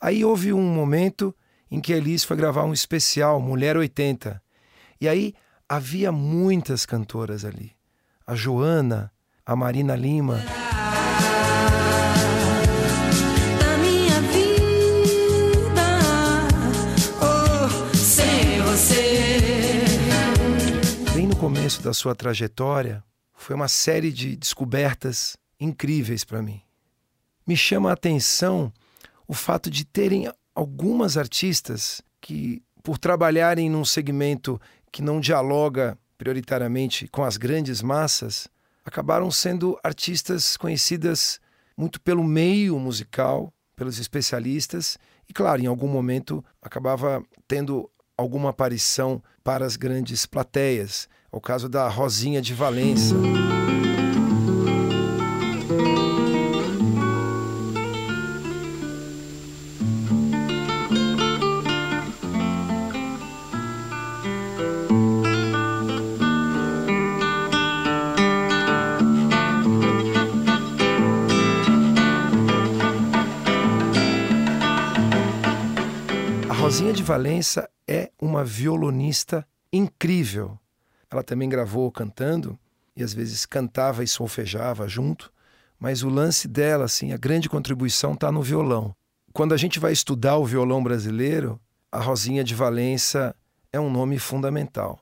Aí 0.00 0.24
houve 0.24 0.52
um 0.52 0.62
momento 0.62 1.34
em 1.70 1.80
que 1.80 1.94
a 1.94 1.96
Elis 1.96 2.24
foi 2.24 2.36
gravar 2.36 2.64
um 2.64 2.72
especial, 2.72 3.40
Mulher 3.40 3.76
80. 3.76 4.42
E 5.00 5.08
aí 5.08 5.34
havia 5.68 6.10
muitas 6.10 6.84
cantoras 6.84 7.44
ali. 7.44 7.72
A 8.26 8.34
Joana, 8.34 9.12
a 9.46 9.54
Marina 9.54 9.94
Lima, 9.94 10.40
começo 21.80 21.82
da 21.82 21.94
sua 21.94 22.14
trajetória, 22.14 23.02
foi 23.34 23.56
uma 23.56 23.68
série 23.68 24.12
de 24.12 24.36
descobertas 24.36 25.36
incríveis 25.58 26.24
para 26.24 26.42
mim. 26.42 26.60
Me 27.46 27.56
chama 27.56 27.90
a 27.90 27.94
atenção 27.94 28.72
o 29.26 29.32
fato 29.32 29.70
de 29.70 29.84
terem 29.84 30.30
algumas 30.54 31.16
artistas 31.16 32.02
que, 32.20 32.62
por 32.82 32.98
trabalharem 32.98 33.70
num 33.70 33.84
segmento 33.84 34.60
que 34.92 35.02
não 35.02 35.20
dialoga 35.20 35.98
prioritariamente 36.18 37.08
com 37.08 37.24
as 37.24 37.36
grandes 37.36 37.80
massas, 37.82 38.48
acabaram 38.84 39.30
sendo 39.30 39.78
artistas 39.82 40.56
conhecidas 40.56 41.40
muito 41.76 42.00
pelo 42.00 42.22
meio 42.22 42.78
musical, 42.78 43.52
pelos 43.74 43.98
especialistas, 43.98 44.98
e, 45.28 45.32
claro, 45.32 45.62
em 45.62 45.66
algum 45.66 45.88
momento 45.88 46.44
acabava 46.60 47.22
tendo 47.48 47.90
alguma 48.16 48.50
aparição 48.50 49.22
para 49.42 49.64
as 49.64 49.76
grandes 49.76 50.26
plateias. 50.26 51.08
É 51.32 51.36
o 51.36 51.40
caso 51.40 51.68
da 51.68 51.88
Rosinha 51.88 52.42
de 52.42 52.52
Valença. 52.52 53.14
A 76.48 76.52
Rosinha 76.54 76.92
de 76.92 77.04
Valença 77.04 77.70
é 77.86 78.10
uma 78.20 78.44
violonista 78.44 79.46
incrível. 79.72 80.59
Ela 81.10 81.22
também 81.22 81.48
gravou 81.48 81.90
cantando 81.90 82.58
e 82.96 83.02
às 83.02 83.12
vezes 83.12 83.44
cantava 83.46 84.04
e 84.04 84.08
solfejava 84.08 84.88
junto, 84.88 85.32
mas 85.78 86.02
o 86.02 86.08
lance 86.08 86.46
dela, 86.46 86.84
assim, 86.84 87.12
a 87.12 87.16
grande 87.16 87.48
contribuição 87.48 88.12
está 88.12 88.30
no 88.30 88.42
violão. 88.42 88.94
Quando 89.32 89.54
a 89.54 89.56
gente 89.56 89.78
vai 89.78 89.92
estudar 89.92 90.36
o 90.36 90.44
violão 90.44 90.82
brasileiro, 90.82 91.60
a 91.90 92.00
Rosinha 92.00 92.44
de 92.44 92.54
Valença 92.54 93.34
é 93.72 93.80
um 93.80 93.90
nome 93.90 94.18
fundamental. 94.18 95.00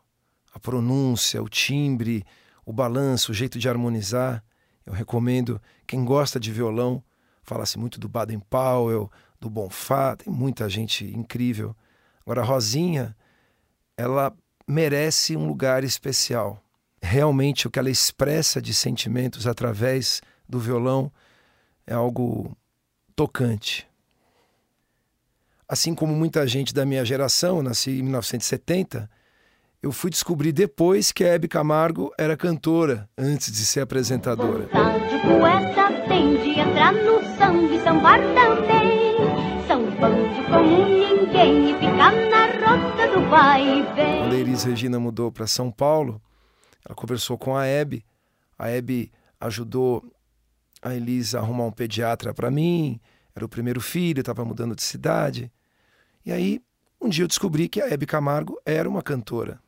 A 0.55 0.59
pronúncia, 0.59 1.43
o 1.43 1.49
timbre, 1.49 2.25
o 2.65 2.73
balanço, 2.73 3.33
o 3.33 3.35
jeito 3.35 3.59
de 3.59 3.69
harmonizar. 3.69 4.45
Eu 4.87 4.93
recomendo 4.93 5.61
quem 5.87 6.05
gosta 6.05 6.39
de 6.39 6.53
violão, 6.53 7.03
fala-se 7.43 7.79
muito 7.79 7.99
do 7.99 8.09
Baden 8.09 8.41
Powell, 8.41 9.11
do 9.41 9.51
Bonfá, 9.51 10.17
tem 10.17 10.33
muita 10.33 10.69
gente 10.69 11.05
incrível. 11.05 11.75
Agora, 12.21 12.43
a 12.43 12.45
Rosinha, 12.45 13.17
ela 13.97 14.35
merece 14.69 15.35
um 15.35 15.47
lugar 15.47 15.83
especial. 15.83 16.63
Realmente, 17.01 17.67
o 17.67 17.71
que 17.71 17.79
ela 17.79 17.89
expressa 17.89 18.61
de 18.61 18.75
sentimentos 18.75 19.47
através 19.47 20.21
do 20.47 20.59
violão 20.59 21.11
é 21.87 21.95
algo 21.95 22.55
tocante. 23.17 23.89
Assim 25.67 25.95
como 25.95 26.15
muita 26.15 26.47
gente 26.47 26.75
da 26.75 26.85
minha 26.85 27.05
geração, 27.05 27.63
nasci 27.63 27.99
em 27.99 28.03
1970, 28.03 29.09
eu 29.83 29.93
fui 29.93 30.11
descobrir 30.11 30.53
depois 30.53 31.13
que 31.13 31.25
a 31.25 31.29
Hebe 31.29 31.49
Camargo 31.49 32.13
era 32.19 32.37
cantora, 32.37 33.09
antes 33.17 33.53
de 33.53 33.65
ser 33.65 33.81
apresentadora. 33.81 34.69
Como 40.51 40.87
ninguém 40.87 41.71
e 41.71 41.75
ficar 41.75 42.13
na 42.31 42.38
vai. 43.27 43.85
Quando 44.21 44.33
a 44.33 44.37
Elis 44.37 44.65
Regina 44.65 44.99
mudou 44.99 45.33
para 45.33 45.47
São 45.47 45.71
Paulo, 45.71 46.21
ela 46.85 46.95
conversou 46.95 47.37
com 47.37 47.57
a 47.57 47.67
Hebe. 47.67 48.05
A 48.59 48.69
Hebe 48.69 49.11
ajudou 49.41 50.05
a 50.83 50.95
Elis 50.95 51.35
a 51.35 51.41
arrumar 51.41 51.65
um 51.65 51.73
pediatra 51.73 52.33
para 52.33 52.51
mim. 52.51 53.01
era 53.35 53.45
o 53.45 53.49
primeiro 53.49 53.81
filho, 53.81 54.21
estava 54.21 54.45
mudando 54.45 54.75
de 54.75 54.83
cidade. 54.83 55.51
E 56.25 56.33
aí, 56.33 56.61
um 57.01 57.09
dia 57.09 57.25
eu 57.25 57.29
descobri 57.29 57.69
que 57.69 57.81
a 57.81 57.89
Hebe 57.89 58.07
Camargo 58.07 58.61
era 58.67 58.89
uma 58.89 59.03
cantora. 59.03 59.61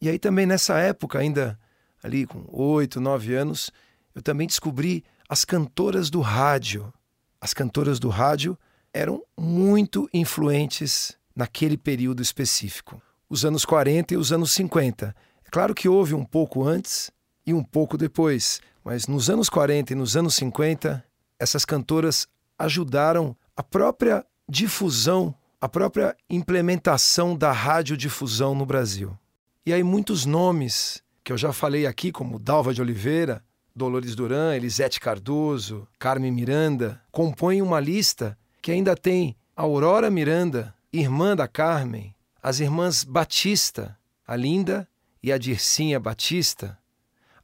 E 0.00 0.08
aí 0.08 0.18
também 0.18 0.46
nessa 0.46 0.78
época, 0.78 1.18
ainda 1.18 1.58
ali 2.02 2.26
com 2.26 2.44
oito, 2.48 3.00
nove 3.00 3.34
anos, 3.34 3.70
eu 4.14 4.22
também 4.22 4.46
descobri 4.46 5.04
as 5.28 5.44
cantoras 5.44 6.10
do 6.10 6.20
rádio. 6.20 6.92
As 7.40 7.54
cantoras 7.54 7.98
do 7.98 8.08
rádio 8.08 8.58
eram 8.92 9.22
muito 9.38 10.08
influentes 10.12 11.16
naquele 11.34 11.76
período 11.76 12.22
específico, 12.22 13.00
os 13.28 13.44
anos 13.44 13.64
40 13.64 14.14
e 14.14 14.16
os 14.16 14.32
anos 14.32 14.52
50. 14.52 15.14
É 15.44 15.50
claro 15.50 15.74
que 15.74 15.88
houve 15.88 16.14
um 16.14 16.24
pouco 16.24 16.64
antes 16.64 17.10
e 17.46 17.52
um 17.54 17.62
pouco 17.62 17.96
depois, 17.96 18.60
mas 18.84 19.06
nos 19.06 19.30
anos 19.30 19.48
40 19.48 19.92
e 19.92 19.96
nos 19.96 20.16
anos 20.16 20.34
50, 20.34 21.04
essas 21.38 21.64
cantoras 21.64 22.28
ajudaram 22.58 23.36
a 23.56 23.62
própria 23.62 24.24
difusão, 24.48 25.34
a 25.60 25.68
própria 25.68 26.16
implementação 26.28 27.36
da 27.36 27.52
radiodifusão 27.52 28.54
no 28.54 28.66
Brasil. 28.66 29.16
E 29.64 29.72
aí 29.72 29.82
muitos 29.82 30.26
nomes 30.26 31.02
que 31.24 31.32
eu 31.32 31.38
já 31.38 31.52
falei 31.52 31.86
aqui, 31.86 32.10
como 32.10 32.38
Dalva 32.38 32.74
de 32.74 32.82
Oliveira, 32.82 33.42
Dolores 33.74 34.14
Duran, 34.14 34.54
Elisete 34.54 35.00
Cardoso, 35.00 35.86
Carmen 35.98 36.32
Miranda, 36.32 37.00
compõem 37.10 37.62
uma 37.62 37.80
lista 37.80 38.36
que 38.60 38.70
ainda 38.70 38.96
tem 38.96 39.36
Aurora 39.56 40.10
Miranda, 40.10 40.74
irmã 40.92 41.34
da 41.34 41.48
Carmen, 41.48 42.14
as 42.42 42.60
irmãs 42.60 43.02
Batista, 43.02 43.96
a 44.26 44.36
Linda 44.36 44.86
e 45.22 45.32
a 45.32 45.38
Dircinha 45.38 45.98
Batista, 45.98 46.78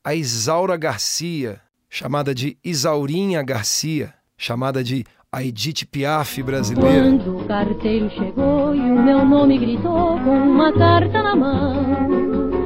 a 0.04 0.14
Isaura 0.14 0.76
Garcia, 0.76 1.60
chamada 1.88 2.34
de 2.34 2.58
Isaurinha 2.62 3.42
Garcia, 3.42 4.12
chamada 4.36 4.84
de 4.84 5.04
a 5.32 5.42
Edith 5.42 5.86
Piaf 5.90 6.42
brasileira. 6.42 7.02
Quando 7.02 7.38
o 7.38 7.44
carteiro 7.46 8.10
chegou 8.10 8.74
e 8.74 8.80
o 8.80 9.02
meu 9.02 9.24
nome 9.24 9.58
gritou 9.58 10.18
com 10.20 10.36
uma 10.36 10.72
carta 10.72 11.22
na 11.22 11.34
mão. 11.34 12.58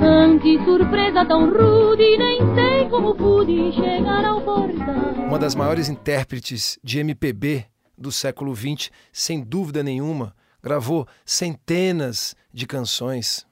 Ante 0.00 0.62
surpresa 0.64 1.24
tão 1.26 1.50
rude, 1.50 2.16
nem 2.16 2.38
sei 2.54 2.88
como 2.88 3.14
pude 3.14 3.72
chegar 3.72 4.24
ao 4.24 4.40
portão. 4.40 5.26
Uma 5.26 5.38
das 5.38 5.54
maiores 5.54 5.88
intérpretes 5.88 6.78
de 6.82 7.00
MPB 7.00 7.66
do 7.98 8.12
século 8.12 8.54
XX, 8.54 8.90
sem 9.12 9.40
dúvida 9.40 9.82
nenhuma, 9.82 10.34
gravou 10.62 11.06
centenas 11.24 12.34
de 12.52 12.66
canções. 12.66 13.46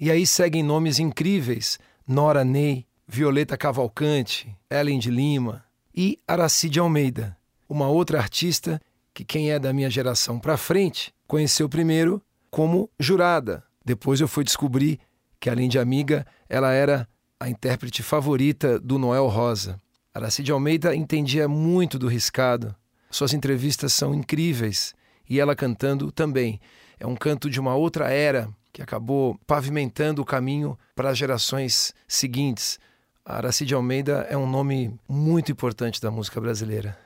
E 0.00 0.10
aí 0.10 0.26
seguem 0.26 0.62
nomes 0.62 0.98
incríveis: 0.98 1.78
Nora 2.06 2.44
Ney, 2.44 2.86
Violeta 3.06 3.56
Cavalcante, 3.56 4.56
Ellen 4.70 4.98
de 4.98 5.10
Lima 5.10 5.64
e 5.94 6.18
Aracide 6.26 6.80
Almeida, 6.80 7.36
uma 7.68 7.88
outra 7.88 8.18
artista 8.18 8.80
que 9.14 9.24
quem 9.24 9.50
é 9.50 9.58
da 9.58 9.72
minha 9.72 9.90
geração 9.90 10.38
para 10.38 10.56
frente 10.56 11.14
conheceu 11.26 11.68
primeiro 11.68 12.22
como 12.50 12.90
jurada. 12.98 13.62
Depois 13.84 14.20
eu 14.20 14.28
fui 14.28 14.44
descobrir 14.44 14.98
que 15.38 15.50
além 15.50 15.68
de 15.68 15.78
amiga, 15.78 16.26
ela 16.48 16.72
era 16.72 17.08
a 17.38 17.48
intérprete 17.48 18.02
favorita 18.02 18.78
do 18.78 18.98
Noel 18.98 19.26
Rosa. 19.26 19.80
Aracide 20.14 20.52
Almeida 20.52 20.94
entendia 20.94 21.48
muito 21.48 21.98
do 21.98 22.06
riscado. 22.06 22.74
Suas 23.12 23.34
entrevistas 23.34 23.92
são 23.92 24.14
incríveis 24.14 24.94
e 25.28 25.38
ela 25.38 25.54
cantando 25.54 26.10
também. 26.10 26.58
É 26.98 27.06
um 27.06 27.14
canto 27.14 27.50
de 27.50 27.60
uma 27.60 27.74
outra 27.74 28.10
era 28.10 28.48
que 28.72 28.80
acabou 28.80 29.38
pavimentando 29.46 30.22
o 30.22 30.24
caminho 30.24 30.78
para 30.96 31.10
as 31.10 31.18
gerações 31.18 31.92
seguintes. 32.08 32.80
A 33.22 33.36
Aracide 33.36 33.74
Almeida 33.74 34.26
é 34.30 34.36
um 34.36 34.48
nome 34.48 34.98
muito 35.06 35.52
importante 35.52 36.00
da 36.00 36.10
música 36.10 36.40
brasileira. 36.40 36.98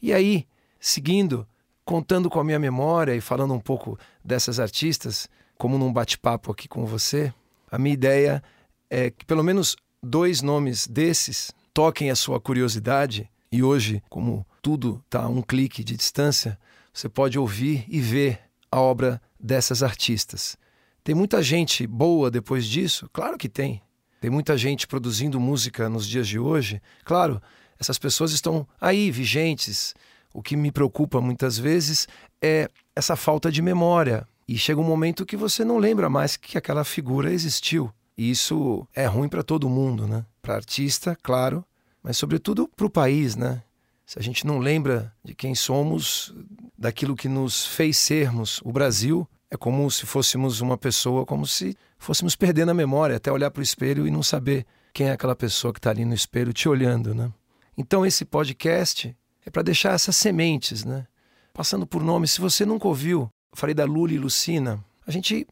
E 0.00 0.14
aí, 0.14 0.46
seguindo, 0.80 1.46
contando 1.84 2.30
com 2.30 2.40
a 2.40 2.44
minha 2.44 2.58
memória 2.58 3.14
e 3.14 3.20
falando 3.20 3.52
um 3.52 3.60
pouco 3.60 3.98
dessas 4.24 4.58
artistas, 4.58 5.28
como 5.58 5.76
num 5.76 5.92
bate-papo 5.92 6.50
aqui 6.50 6.68
com 6.68 6.86
você, 6.86 7.34
a 7.70 7.76
minha 7.76 7.92
ideia 7.92 8.42
é 8.88 9.10
que 9.10 9.26
pelo 9.26 9.44
menos 9.44 9.76
dois 10.02 10.40
nomes 10.40 10.86
desses 10.86 11.52
toquem 11.74 12.10
a 12.10 12.16
sua 12.16 12.40
curiosidade 12.40 13.28
e 13.52 13.62
hoje, 13.62 14.02
como 14.08 14.46
tudo 14.60 15.02
está 15.06 15.22
a 15.22 15.28
um 15.28 15.42
clique 15.42 15.82
de 15.82 15.96
distância, 15.96 16.58
você 16.92 17.08
pode 17.08 17.38
ouvir 17.38 17.84
e 17.88 18.00
ver 18.00 18.40
a 18.70 18.80
obra 18.80 19.20
dessas 19.38 19.82
artistas. 19.82 20.56
Tem 21.02 21.14
muita 21.14 21.42
gente 21.42 21.86
boa 21.86 22.30
depois 22.30 22.66
disso? 22.66 23.08
Claro 23.12 23.38
que 23.38 23.48
tem. 23.48 23.82
Tem 24.20 24.30
muita 24.30 24.56
gente 24.56 24.86
produzindo 24.86 25.40
música 25.40 25.88
nos 25.88 26.06
dias 26.06 26.28
de 26.28 26.38
hoje? 26.38 26.82
Claro, 27.04 27.40
essas 27.78 27.98
pessoas 27.98 28.32
estão 28.32 28.66
aí, 28.78 29.10
vigentes. 29.10 29.94
O 30.32 30.42
que 30.42 30.56
me 30.56 30.70
preocupa 30.70 31.20
muitas 31.20 31.58
vezes 31.58 32.06
é 32.40 32.68
essa 32.94 33.16
falta 33.16 33.50
de 33.50 33.62
memória. 33.62 34.28
E 34.46 34.58
chega 34.58 34.80
um 34.80 34.84
momento 34.84 35.24
que 35.24 35.36
você 35.36 35.64
não 35.64 35.78
lembra 35.78 36.10
mais 36.10 36.36
que 36.36 36.58
aquela 36.58 36.84
figura 36.84 37.32
existiu. 37.32 37.90
E 38.16 38.30
isso 38.30 38.86
é 38.94 39.06
ruim 39.06 39.28
para 39.28 39.42
todo 39.42 39.70
mundo, 39.70 40.06
né? 40.06 40.26
Para 40.42 40.56
artista, 40.56 41.16
claro, 41.22 41.64
mas 42.02 42.18
sobretudo 42.18 42.68
para 42.68 42.86
o 42.86 42.90
país, 42.90 43.36
né? 43.36 43.62
Se 44.10 44.18
a 44.18 44.22
gente 44.22 44.44
não 44.44 44.58
lembra 44.58 45.14
de 45.24 45.36
quem 45.36 45.54
somos, 45.54 46.34
daquilo 46.76 47.14
que 47.14 47.28
nos 47.28 47.64
fez 47.64 47.96
sermos 47.96 48.60
o 48.64 48.72
Brasil, 48.72 49.24
é 49.48 49.56
como 49.56 49.88
se 49.88 50.04
fôssemos 50.04 50.60
uma 50.60 50.76
pessoa, 50.76 51.24
como 51.24 51.46
se 51.46 51.76
fôssemos 51.96 52.34
perdendo 52.34 52.70
a 52.70 52.74
memória, 52.74 53.18
até 53.18 53.30
olhar 53.30 53.52
para 53.52 53.60
o 53.60 53.62
espelho 53.62 54.08
e 54.08 54.10
não 54.10 54.20
saber 54.20 54.66
quem 54.92 55.06
é 55.06 55.12
aquela 55.12 55.36
pessoa 55.36 55.72
que 55.72 55.78
está 55.78 55.90
ali 55.90 56.04
no 56.04 56.12
espelho 56.12 56.52
te 56.52 56.68
olhando, 56.68 57.14
né? 57.14 57.32
Então 57.78 58.04
esse 58.04 58.24
podcast 58.24 59.16
é 59.46 59.48
para 59.48 59.62
deixar 59.62 59.94
essas 59.94 60.16
sementes, 60.16 60.84
né? 60.84 61.06
Passando 61.54 61.86
por 61.86 62.02
nomes, 62.02 62.32
se 62.32 62.40
você 62.40 62.66
nunca 62.66 62.88
ouviu 62.88 63.30
falei 63.52 63.76
da 63.76 63.84
Lula 63.84 64.12
e 64.12 64.18
Lucina. 64.18 64.84
A 65.06 65.12
gente 65.12 65.46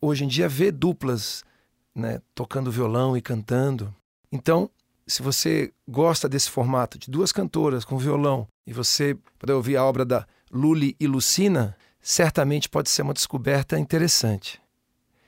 hoje 0.00 0.24
em 0.24 0.28
dia 0.28 0.48
vê 0.48 0.70
duplas 0.70 1.42
né, 1.92 2.22
tocando 2.32 2.70
violão 2.70 3.16
e 3.16 3.20
cantando. 3.20 3.92
Então, 4.30 4.70
se 5.06 5.22
você 5.22 5.72
gosta 5.88 6.28
desse 6.28 6.50
formato 6.50 6.98
de 6.98 7.10
duas 7.10 7.32
cantoras 7.32 7.84
com 7.84 7.98
violão 7.98 8.46
e 8.66 8.72
você 8.72 9.16
puder 9.38 9.54
ouvir 9.54 9.76
a 9.76 9.84
obra 9.84 10.04
da 10.04 10.26
Luli 10.50 10.96
e 10.98 11.06
Lucina, 11.06 11.76
certamente 12.00 12.68
pode 12.68 12.88
ser 12.88 13.02
uma 13.02 13.14
descoberta 13.14 13.78
interessante. 13.78 14.60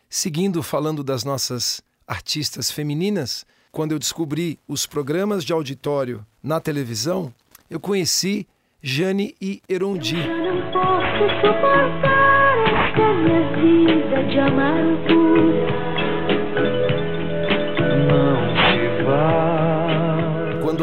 Seguindo 0.08 0.62
falando 0.62 1.02
das 1.02 1.24
nossas 1.24 1.82
artistas 2.06 2.70
femininas, 2.70 3.44
quando 3.70 3.92
eu 3.92 3.98
descobri 3.98 4.58
os 4.66 4.86
programas 4.86 5.44
de 5.44 5.52
auditório 5.52 6.24
na 6.42 6.60
televisão, 6.60 7.34
eu 7.68 7.78
conheci 7.78 8.46
Jane 8.82 9.34
e 9.40 9.60
Erondi. 9.68 10.16
Eu 10.16 10.54
não 10.54 10.72
posso 10.72 11.24
suportar 11.42 12.56
essa 12.68 13.14
minha 13.14 13.42
vida 13.56 14.22
de 14.30 14.38
amargura. 14.38 15.85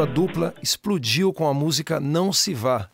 A 0.03 0.05
dupla 0.05 0.53
explodiu 0.61 1.31
com 1.31 1.47
a 1.47 1.53
música 1.53 1.97
Não 1.97 2.33
Se 2.33 2.53
Vá. 2.53 2.89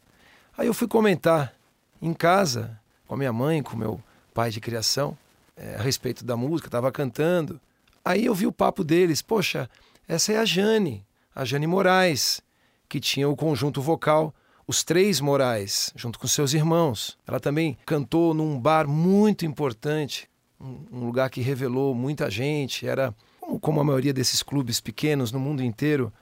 Aí 0.55 0.67
eu 0.67 0.75
fui 0.75 0.87
comentar 0.87 1.55
em 1.99 2.13
casa 2.13 2.79
com 3.07 3.15
a 3.15 3.17
minha 3.17 3.33
mãe, 3.33 3.63
com 3.63 3.75
meu 3.75 3.99
pai 4.31 4.51
de 4.51 4.61
criação, 4.61 5.17
é, 5.57 5.73
a 5.73 5.81
respeito 5.81 6.23
da 6.23 6.37
música, 6.37 6.67
estava 6.67 6.91
cantando. 6.91 7.59
Aí 8.05 8.25
eu 8.25 8.35
vi 8.35 8.45
o 8.45 8.51
papo 8.51 8.83
deles, 8.83 9.23
poxa, 9.23 9.67
essa 10.07 10.33
é 10.33 10.37
a 10.37 10.45
Jane, 10.45 11.03
a 11.33 11.43
Jane 11.43 11.65
Moraes, 11.65 12.41
que 12.87 12.99
tinha 12.99 13.27
o 13.27 13.35
conjunto 13.35 13.81
vocal 13.81 14.31
Os 14.67 14.83
Três 14.83 15.19
Morais, 15.19 15.91
junto 15.95 16.19
com 16.19 16.27
seus 16.27 16.53
irmãos. 16.53 17.17
Ela 17.25 17.39
também 17.39 17.75
cantou 17.87 18.35
num 18.35 18.59
bar 18.59 18.87
muito 18.87 19.47
importante, 19.47 20.29
um, 20.61 21.05
lugar 21.05 21.31
que 21.31 21.41
revelou 21.41 21.95
muita 21.95 22.29
gente. 22.29 22.87
Era, 22.87 23.15
como 23.61 23.81
a 23.81 23.83
maioria 23.83 24.13
desses 24.13 24.43
clubes 24.43 24.79
pequenos 24.79 25.31
no 25.31 25.39
mundo 25.39 25.63
inteiro, 25.63 26.13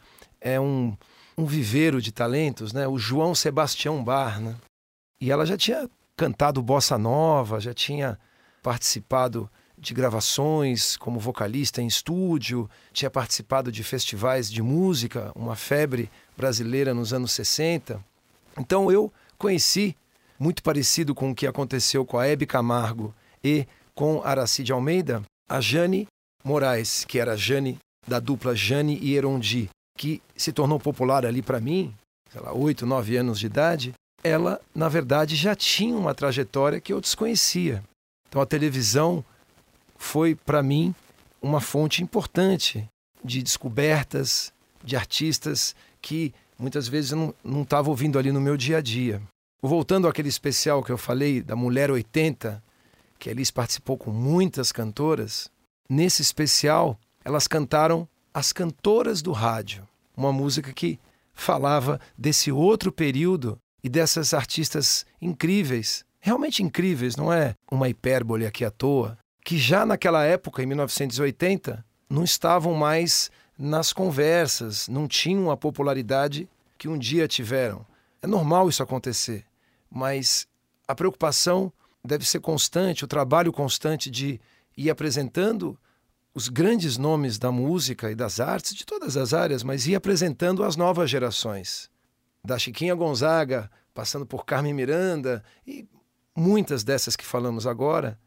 é 0.48 0.60
um, 0.60 0.96
um 1.38 1.46
viveiro 1.46 2.02
de 2.02 2.12
talentos, 2.12 2.72
né? 2.72 2.88
O 2.88 2.98
João 2.98 3.36
Sebastião 3.36 4.04
Bar, 4.04 4.40
né? 4.40 4.56
E 5.22 5.32
ela 5.32 5.46
já 5.46 5.58
tinha 5.58 5.90
cantado 6.16 6.62
bossa 6.62 6.98
nova, 6.98 7.60
já 7.60 7.74
tinha 7.74 8.18
participado 8.64 9.50
de 9.78 9.94
gravações 9.94 10.98
como 10.98 11.20
vocalista 11.20 11.82
em 11.82 11.88
estúdio, 11.88 12.70
tinha 12.92 13.12
participado 13.12 13.72
de 13.72 13.84
festivais 13.84 14.50
de 14.50 14.62
música, 14.62 15.32
uma 15.36 15.56
febre 15.56 16.10
brasileira 16.36 16.94
nos 16.94 17.14
anos 17.14 17.32
60. 17.34 18.04
Então 18.58 18.92
eu 18.92 19.14
conheci, 19.38 19.96
muito 20.40 20.64
parecido 20.64 21.14
com 21.14 21.32
o 21.32 21.36
que 21.36 21.46
aconteceu 21.46 22.06
com 22.06 22.18
a 22.18 22.26
Hebe 22.26 22.46
Camargo 22.46 23.14
e 23.44 23.68
com 23.94 24.22
Aracide 24.24 24.72
Almeida, 24.72 25.22
a 25.50 25.62
Jane 25.62 26.08
Moraes, 26.44 27.06
que 27.06 27.20
era 27.20 27.34
a 27.34 27.36
Jane 27.36 27.78
da 28.08 28.20
dupla 28.20 28.56
Jane 28.56 28.98
e 29.02 29.16
Erondi, 29.16 29.70
que 29.98 30.22
se 30.36 30.54
tornou 30.54 30.80
popular 30.80 31.26
ali 31.26 31.42
para 31.42 31.60
mim, 31.60 31.94
sei 32.32 32.40
lá, 32.40 32.54
8, 32.54 32.86
9 32.86 33.18
anos 33.18 33.40
de 33.40 33.48
idade. 33.48 33.94
Ela, 34.24 34.62
na 34.74 34.88
verdade, 34.88 35.36
já 35.36 35.56
tinha 35.56 35.96
uma 35.96 36.14
trajetória 36.14 36.80
que 36.80 36.94
eu 36.94 37.02
desconhecia. 37.02 37.84
Então 38.30 38.42
a 38.42 38.46
televisão 38.46 39.26
foi 39.98 40.36
para 40.36 40.62
mim 40.62 40.94
uma 41.42 41.60
fonte 41.60 42.04
importante 42.04 42.88
de 43.24 43.42
descobertas 43.42 44.54
de 44.84 44.96
artistas 44.96 45.76
que 46.02 46.34
muitas 46.58 46.88
vezes 46.88 47.12
eu 47.12 47.36
não 47.44 47.64
estava 47.64 47.90
ouvindo 47.90 48.20
ali 48.20 48.32
no 48.32 48.40
meu 48.40 48.56
dia 48.56 48.78
a 48.78 48.82
dia. 48.82 49.22
Voltando 49.62 50.08
àquele 50.08 50.30
especial 50.30 50.84
que 50.84 50.92
eu 50.92 50.98
falei 50.98 51.42
da 51.42 51.56
Mulher 51.56 51.90
80, 51.90 52.64
que 53.18 53.30
a 53.30 53.32
Elis 53.32 53.50
participou 53.50 53.98
com 53.98 54.12
muitas 54.12 54.72
cantoras, 54.72 55.50
nesse 55.90 56.22
especial 56.22 56.98
elas 57.26 57.48
cantaram 57.48 58.08
As 58.34 58.54
Cantoras 58.54 59.24
do 59.24 59.32
Rádio, 59.32 59.87
uma 60.18 60.34
música 60.34 60.74
que 60.74 61.00
falava 61.34 62.02
desse 62.18 62.52
outro 62.52 62.92
período 62.92 63.60
e 63.84 63.88
dessas 63.88 64.34
artistas 64.34 65.06
incríveis, 65.22 66.04
realmente 66.20 66.64
incríveis, 66.64 67.16
não 67.16 67.32
é 67.32 67.54
uma 67.72 67.88
hipérbole 67.88 68.46
aqui 68.46 68.66
à 68.66 68.72
toa, 68.72 69.18
que 69.46 69.58
já 69.58 69.86
naquela 69.86 70.26
época, 70.26 70.64
em 70.64 70.66
1980, 70.66 71.86
não 72.10 72.24
estavam 72.24 72.74
mais 72.74 73.30
nas 73.58 73.94
conversas, 73.94 74.88
não 74.88 75.08
tinham 75.08 75.52
a 75.52 75.56
popularidade 75.56 76.50
que 76.78 76.88
um 76.88 76.98
dia 76.98 77.28
tiveram. 77.28 77.86
É 78.22 78.28
normal 78.28 78.68
isso 78.68 78.84
acontecer, 78.84 79.46
mas 79.90 80.48
a 80.88 80.96
preocupação 80.96 81.72
deve 82.04 82.26
ser 82.28 82.40
constante, 82.40 83.06
o 83.06 83.08
trabalho 83.08 83.52
constante 83.54 84.10
de 84.10 84.40
ir 84.76 84.90
apresentando 84.90 85.78
os 86.38 86.50
grandes 86.50 87.00
nomes 87.00 87.40
da 87.40 87.52
música 87.52 88.12
e 88.12 88.16
das 88.16 88.40
artes, 88.40 88.76
de 88.76 88.86
todas 88.86 89.18
as 89.18 89.34
áreas, 89.34 89.64
mas 89.64 89.88
ir 89.88 89.96
apresentando 89.96 90.64
as 90.64 90.76
novas 90.76 91.10
gerações. 91.10 91.90
Da 92.46 92.60
Chiquinha 92.60 92.94
Gonzaga, 92.94 93.72
passando 93.92 94.24
por 94.24 94.46
Carmen 94.46 94.72
Miranda 94.72 95.44
e 95.66 95.88
muitas 96.36 96.84
dessas 96.84 97.16
que 97.16 97.26
falamos 97.26 97.66
agora. 97.66 98.20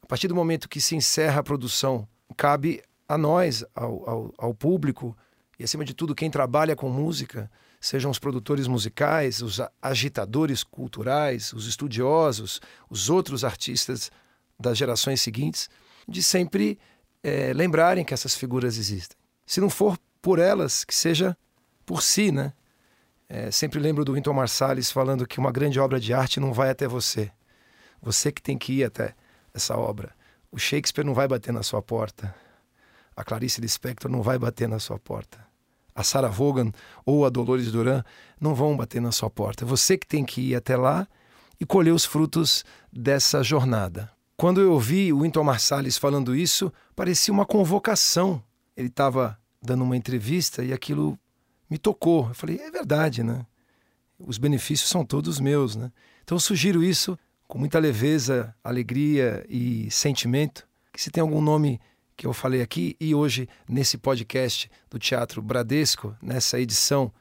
A 0.00 0.06
partir 0.06 0.26
do 0.26 0.34
momento 0.34 0.70
que 0.70 0.80
se 0.80 0.96
encerra 0.96 1.40
a 1.40 1.42
produção, 1.42 2.08
cabe 2.34 2.82
a 3.06 3.18
nós, 3.18 3.62
ao, 3.74 4.08
ao, 4.08 4.34
ao 4.38 4.54
público 4.54 5.14
e, 5.58 5.62
acima 5.62 5.84
de 5.84 5.92
tudo, 5.92 6.14
quem 6.14 6.30
trabalha 6.30 6.74
com 6.74 6.88
música, 6.88 7.50
sejam 7.78 8.10
os 8.10 8.18
produtores 8.18 8.66
musicais, 8.66 9.42
os 9.42 9.60
agitadores 9.82 10.64
culturais, 10.64 11.52
os 11.52 11.66
estudiosos, 11.66 12.58
os 12.88 13.10
outros 13.10 13.44
artistas 13.44 14.10
das 14.58 14.78
gerações 14.78 15.20
seguintes, 15.20 15.68
de 16.08 16.22
sempre 16.22 16.78
é, 17.22 17.52
lembrarem 17.52 18.04
que 18.04 18.14
essas 18.14 18.34
figuras 18.34 18.76
existem. 18.76 19.16
Se 19.46 19.60
não 19.60 19.70
for 19.70 19.98
por 20.22 20.38
elas, 20.38 20.84
que 20.84 20.94
seja 20.94 21.36
por 21.84 22.02
si, 22.02 22.30
né? 22.30 22.52
É, 23.28 23.50
sempre 23.50 23.78
lembro 23.78 24.04
do 24.04 24.14
Winton 24.14 24.32
Marsalis 24.32 24.90
falando 24.90 25.26
que 25.26 25.38
uma 25.38 25.52
grande 25.52 25.78
obra 25.78 26.00
de 26.00 26.12
arte 26.12 26.40
não 26.40 26.52
vai 26.52 26.70
até 26.70 26.88
você. 26.88 27.30
Você 28.02 28.32
que 28.32 28.42
tem 28.42 28.58
que 28.58 28.72
ir 28.72 28.84
até 28.84 29.14
essa 29.54 29.76
obra. 29.76 30.14
O 30.50 30.58
Shakespeare 30.58 31.04
não 31.04 31.14
vai 31.14 31.28
bater 31.28 31.52
na 31.52 31.62
sua 31.62 31.80
porta. 31.80 32.34
A 33.16 33.22
Clarice 33.22 33.60
Lispector 33.60 34.10
não 34.10 34.22
vai 34.22 34.38
bater 34.38 34.68
na 34.68 34.78
sua 34.78 34.98
porta 34.98 35.50
a 35.94 36.02
Sarah 36.02 36.28
Vaughan 36.28 36.72
ou 37.04 37.24
a 37.26 37.30
Dolores 37.30 37.70
Duran 37.70 38.02
não 38.40 38.54
vão 38.54 38.76
bater 38.76 39.00
na 39.00 39.12
sua 39.12 39.30
porta. 39.30 39.64
Você 39.64 39.98
que 39.98 40.06
tem 40.06 40.24
que 40.24 40.40
ir 40.40 40.54
até 40.54 40.76
lá 40.76 41.06
e 41.60 41.66
colher 41.66 41.92
os 41.92 42.04
frutos 42.04 42.64
dessa 42.92 43.42
jornada. 43.42 44.10
Quando 44.40 44.58
eu 44.58 44.72
ouvi 44.72 45.12
o 45.12 45.20
Winton 45.20 45.44
Marsalis 45.44 45.98
falando 45.98 46.34
isso, 46.34 46.72
parecia 46.96 47.30
uma 47.30 47.44
convocação. 47.44 48.42
Ele 48.74 48.88
estava 48.88 49.38
dando 49.60 49.84
uma 49.84 49.94
entrevista 49.94 50.64
e 50.64 50.72
aquilo 50.72 51.18
me 51.68 51.76
tocou. 51.76 52.28
Eu 52.28 52.34
falei, 52.34 52.58
é 52.58 52.70
verdade, 52.70 53.22
né? 53.22 53.44
Os 54.18 54.38
benefícios 54.38 54.88
são 54.88 55.04
todos 55.04 55.38
meus, 55.40 55.76
né? 55.76 55.92
Então 56.24 56.36
eu 56.36 56.40
sugiro 56.40 56.82
isso 56.82 57.18
com 57.46 57.58
muita 57.58 57.78
leveza, 57.78 58.54
alegria 58.64 59.44
e 59.46 59.90
sentimento. 59.90 60.66
Que 60.90 61.02
se 61.02 61.10
tem 61.10 61.20
algum 61.20 61.42
nome 61.42 61.78
que 62.16 62.26
eu 62.26 62.32
falei 62.32 62.62
aqui 62.62 62.96
e 62.98 63.14
hoje 63.14 63.46
nesse 63.68 63.98
podcast 63.98 64.70
do 64.88 64.98
Teatro 64.98 65.42
Bradesco, 65.42 66.16
nessa 66.22 66.58
edição 66.58 67.12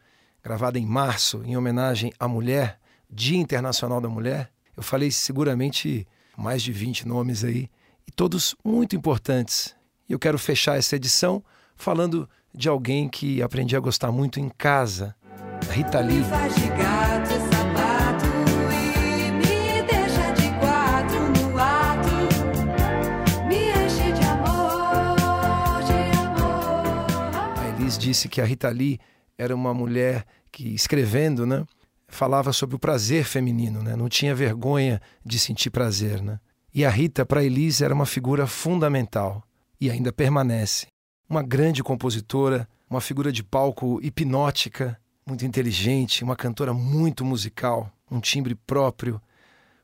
gravada 0.42 0.80
em 0.80 0.86
março, 0.86 1.44
em 1.44 1.58
homenagem 1.58 2.14
à 2.18 2.30
mulher, 2.30 2.80
Dia 3.10 3.38
Internacional 3.38 4.00
da 4.00 4.08
Mulher, 4.08 4.54
eu 4.78 4.82
falei 4.82 5.12
seguramente 5.12 6.08
mais 6.40 6.64
de 6.64 6.72
20 6.72 7.06
nomes 7.08 7.44
aí, 7.44 7.70
e 8.08 8.12
todos 8.12 8.56
muito 8.64 8.96
importantes. 8.96 9.76
E 10.08 10.14
eu 10.14 10.20
quero 10.20 10.40
fechar 10.40 10.78
essa 10.78 10.96
edição 10.96 11.44
falando 11.76 12.28
de 12.56 12.70
alguém 12.70 13.10
que 13.10 13.42
aprendi 13.42 13.76
a 13.76 13.80
gostar 13.80 14.12
muito 14.12 14.40
em 14.40 14.50
casa, 14.50 15.16
Rita 15.70 16.00
Lee. 16.00 16.24
disse 28.00 28.30
que 28.30 28.40
a 28.40 28.46
Rita 28.46 28.70
Lee 28.70 28.98
era 29.38 29.54
uma 29.54 29.74
mulher 29.74 30.26
que, 30.52 30.74
escrevendo, 30.74 31.46
né, 31.46 31.66
falava 32.10 32.52
sobre 32.52 32.76
o 32.76 32.80
prazer 32.80 33.24
feminino, 33.24 33.82
né? 33.82 33.96
não 33.96 34.10
tinha 34.10 34.36
vergonha 34.36 35.02
de 35.26 35.40
sentir 35.40 35.70
prazer. 35.70 36.22
Né? 36.22 36.40
E 36.74 36.84
a 36.84 36.90
Rita, 36.90 37.26
para 37.26 37.44
Elise, 37.44 37.84
era 37.84 37.94
uma 37.94 38.06
figura 38.06 38.46
fundamental 38.46 39.44
e 39.80 39.90
ainda 39.90 40.12
permanece. 40.12 40.88
Uma 41.30 41.44
grande 41.44 41.84
compositora, 41.84 42.68
uma 42.90 43.00
figura 43.00 43.32
de 43.32 43.44
palco 43.44 44.00
hipnótica, 44.02 45.00
muito 45.26 45.46
inteligente, 45.46 46.24
uma 46.24 46.36
cantora 46.36 46.74
muito 46.74 47.24
musical, 47.24 47.92
um 48.10 48.20
timbre 48.20 48.56
próprio. 48.56 49.22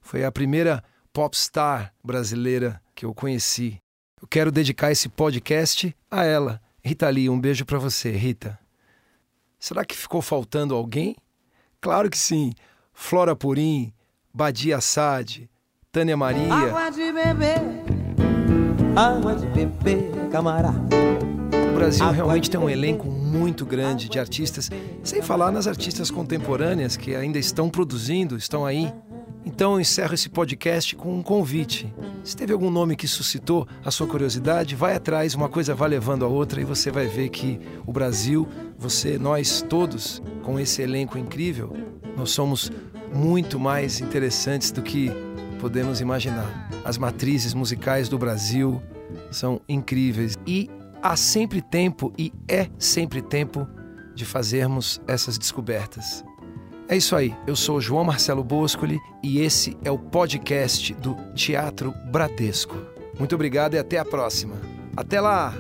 Foi 0.02 0.26
a 0.26 0.32
primeira 0.32 0.84
pop 1.14 1.38
star 1.38 1.94
brasileira 2.04 2.82
que 2.96 3.06
eu 3.06 3.14
conheci. 3.14 3.78
Eu 4.22 4.28
quero 4.28 4.52
dedicar 4.52 4.92
esse 4.92 5.08
podcast 5.08 5.96
a 6.10 6.24
ela, 6.24 6.62
Rita 6.84 7.08
Lee, 7.10 7.30
um 7.30 7.40
beijo 7.40 7.66
para 7.66 7.78
você, 7.78 8.12
Rita. 8.12 8.60
Será 9.60 9.86
que 9.86 9.96
ficou 9.96 10.22
faltando 10.22 10.76
alguém? 10.76 11.16
Claro 11.86 12.10
que 12.10 12.18
sim. 12.18 12.52
Flora 12.92 13.36
Purim, 13.36 13.94
Badia 14.34 14.78
Assad, 14.78 15.48
Tânia 15.92 16.18
Maria. 16.18 16.52
Água 16.52 16.90
de 16.90 17.12
beber, 17.12 17.62
água 18.96 19.36
de 19.36 19.46
beber, 19.46 20.10
camarada. 20.32 20.80
O 21.72 21.76
Brasil 21.76 22.10
realmente 22.10 22.50
tem 22.50 22.60
um 22.60 22.68
elenco 22.68 23.08
muito 23.08 23.68
grande 23.68 24.10
de 24.10 24.18
artistas, 24.18 24.72
sem 25.04 25.22
falar 25.22 25.52
nas 25.52 25.68
artistas 25.68 26.10
contemporâneas 26.10 26.98
que 26.98 27.14
ainda 27.14 27.38
estão 27.38 27.70
produzindo, 27.70 28.36
estão 28.36 28.66
aí. 28.66 28.92
Então 29.46 29.74
eu 29.74 29.80
encerro 29.80 30.16
esse 30.16 30.28
podcast 30.28 30.96
com 30.96 31.16
um 31.16 31.22
convite. 31.22 31.94
Se 32.24 32.36
teve 32.36 32.52
algum 32.52 32.72
nome 32.72 32.96
que 32.96 33.08
suscitou 33.08 33.68
a 33.84 33.92
sua 33.92 34.08
curiosidade, 34.08 34.76
vai 34.76 34.96
atrás, 34.96 35.36
uma 35.36 35.48
coisa 35.48 35.76
vai 35.76 35.90
levando 35.90 36.26
a 36.26 36.28
outra 36.28 36.60
e 36.60 36.66
você 36.66 36.90
vai 36.90 37.06
ver 37.06 37.30
que 37.30 37.60
o 37.86 37.94
Brasil, 37.94 38.48
você, 38.78 39.20
nós 39.20 39.62
todos, 39.62 40.22
com 40.42 40.60
esse 40.60 40.82
elenco 40.82 41.20
incrível, 41.20 41.72
nós 42.18 42.32
somos 42.32 42.72
muito 43.14 43.60
mais 43.60 44.02
interessantes 44.02 44.72
do 44.72 44.82
que 44.82 45.12
podemos 45.60 46.02
imaginar. 46.02 46.70
As 46.84 46.98
matrizes 46.98 47.54
musicais 47.54 48.10
do 48.10 48.18
Brasil 48.18 48.82
são 49.30 49.62
incríveis 49.70 50.36
e 50.48 50.70
há 51.04 51.16
sempre 51.16 51.62
tempo 51.62 52.12
e 52.18 52.34
é 52.48 52.68
sempre 52.80 53.22
tempo 53.22 53.68
de 54.16 54.26
fazermos 54.26 55.00
essas 55.08 55.38
descobertas. 55.38 56.24
É 56.88 56.96
isso 56.96 57.16
aí, 57.16 57.36
eu 57.48 57.56
sou 57.56 57.82
João 57.82 58.04
Marcelo 58.04 58.44
Boscoli 58.44 59.00
e 59.24 59.40
esse 59.40 59.76
é 59.84 59.90
o 59.90 59.98
podcast 59.98 60.94
do 60.94 61.16
Teatro 61.34 61.92
Bradesco. 62.12 62.78
Muito 63.18 63.34
obrigado 63.34 63.74
e 63.74 63.80
até 63.80 63.98
a 63.98 64.06
próxima. 64.06 64.56
Até 64.96 65.20
lá! 65.20 65.54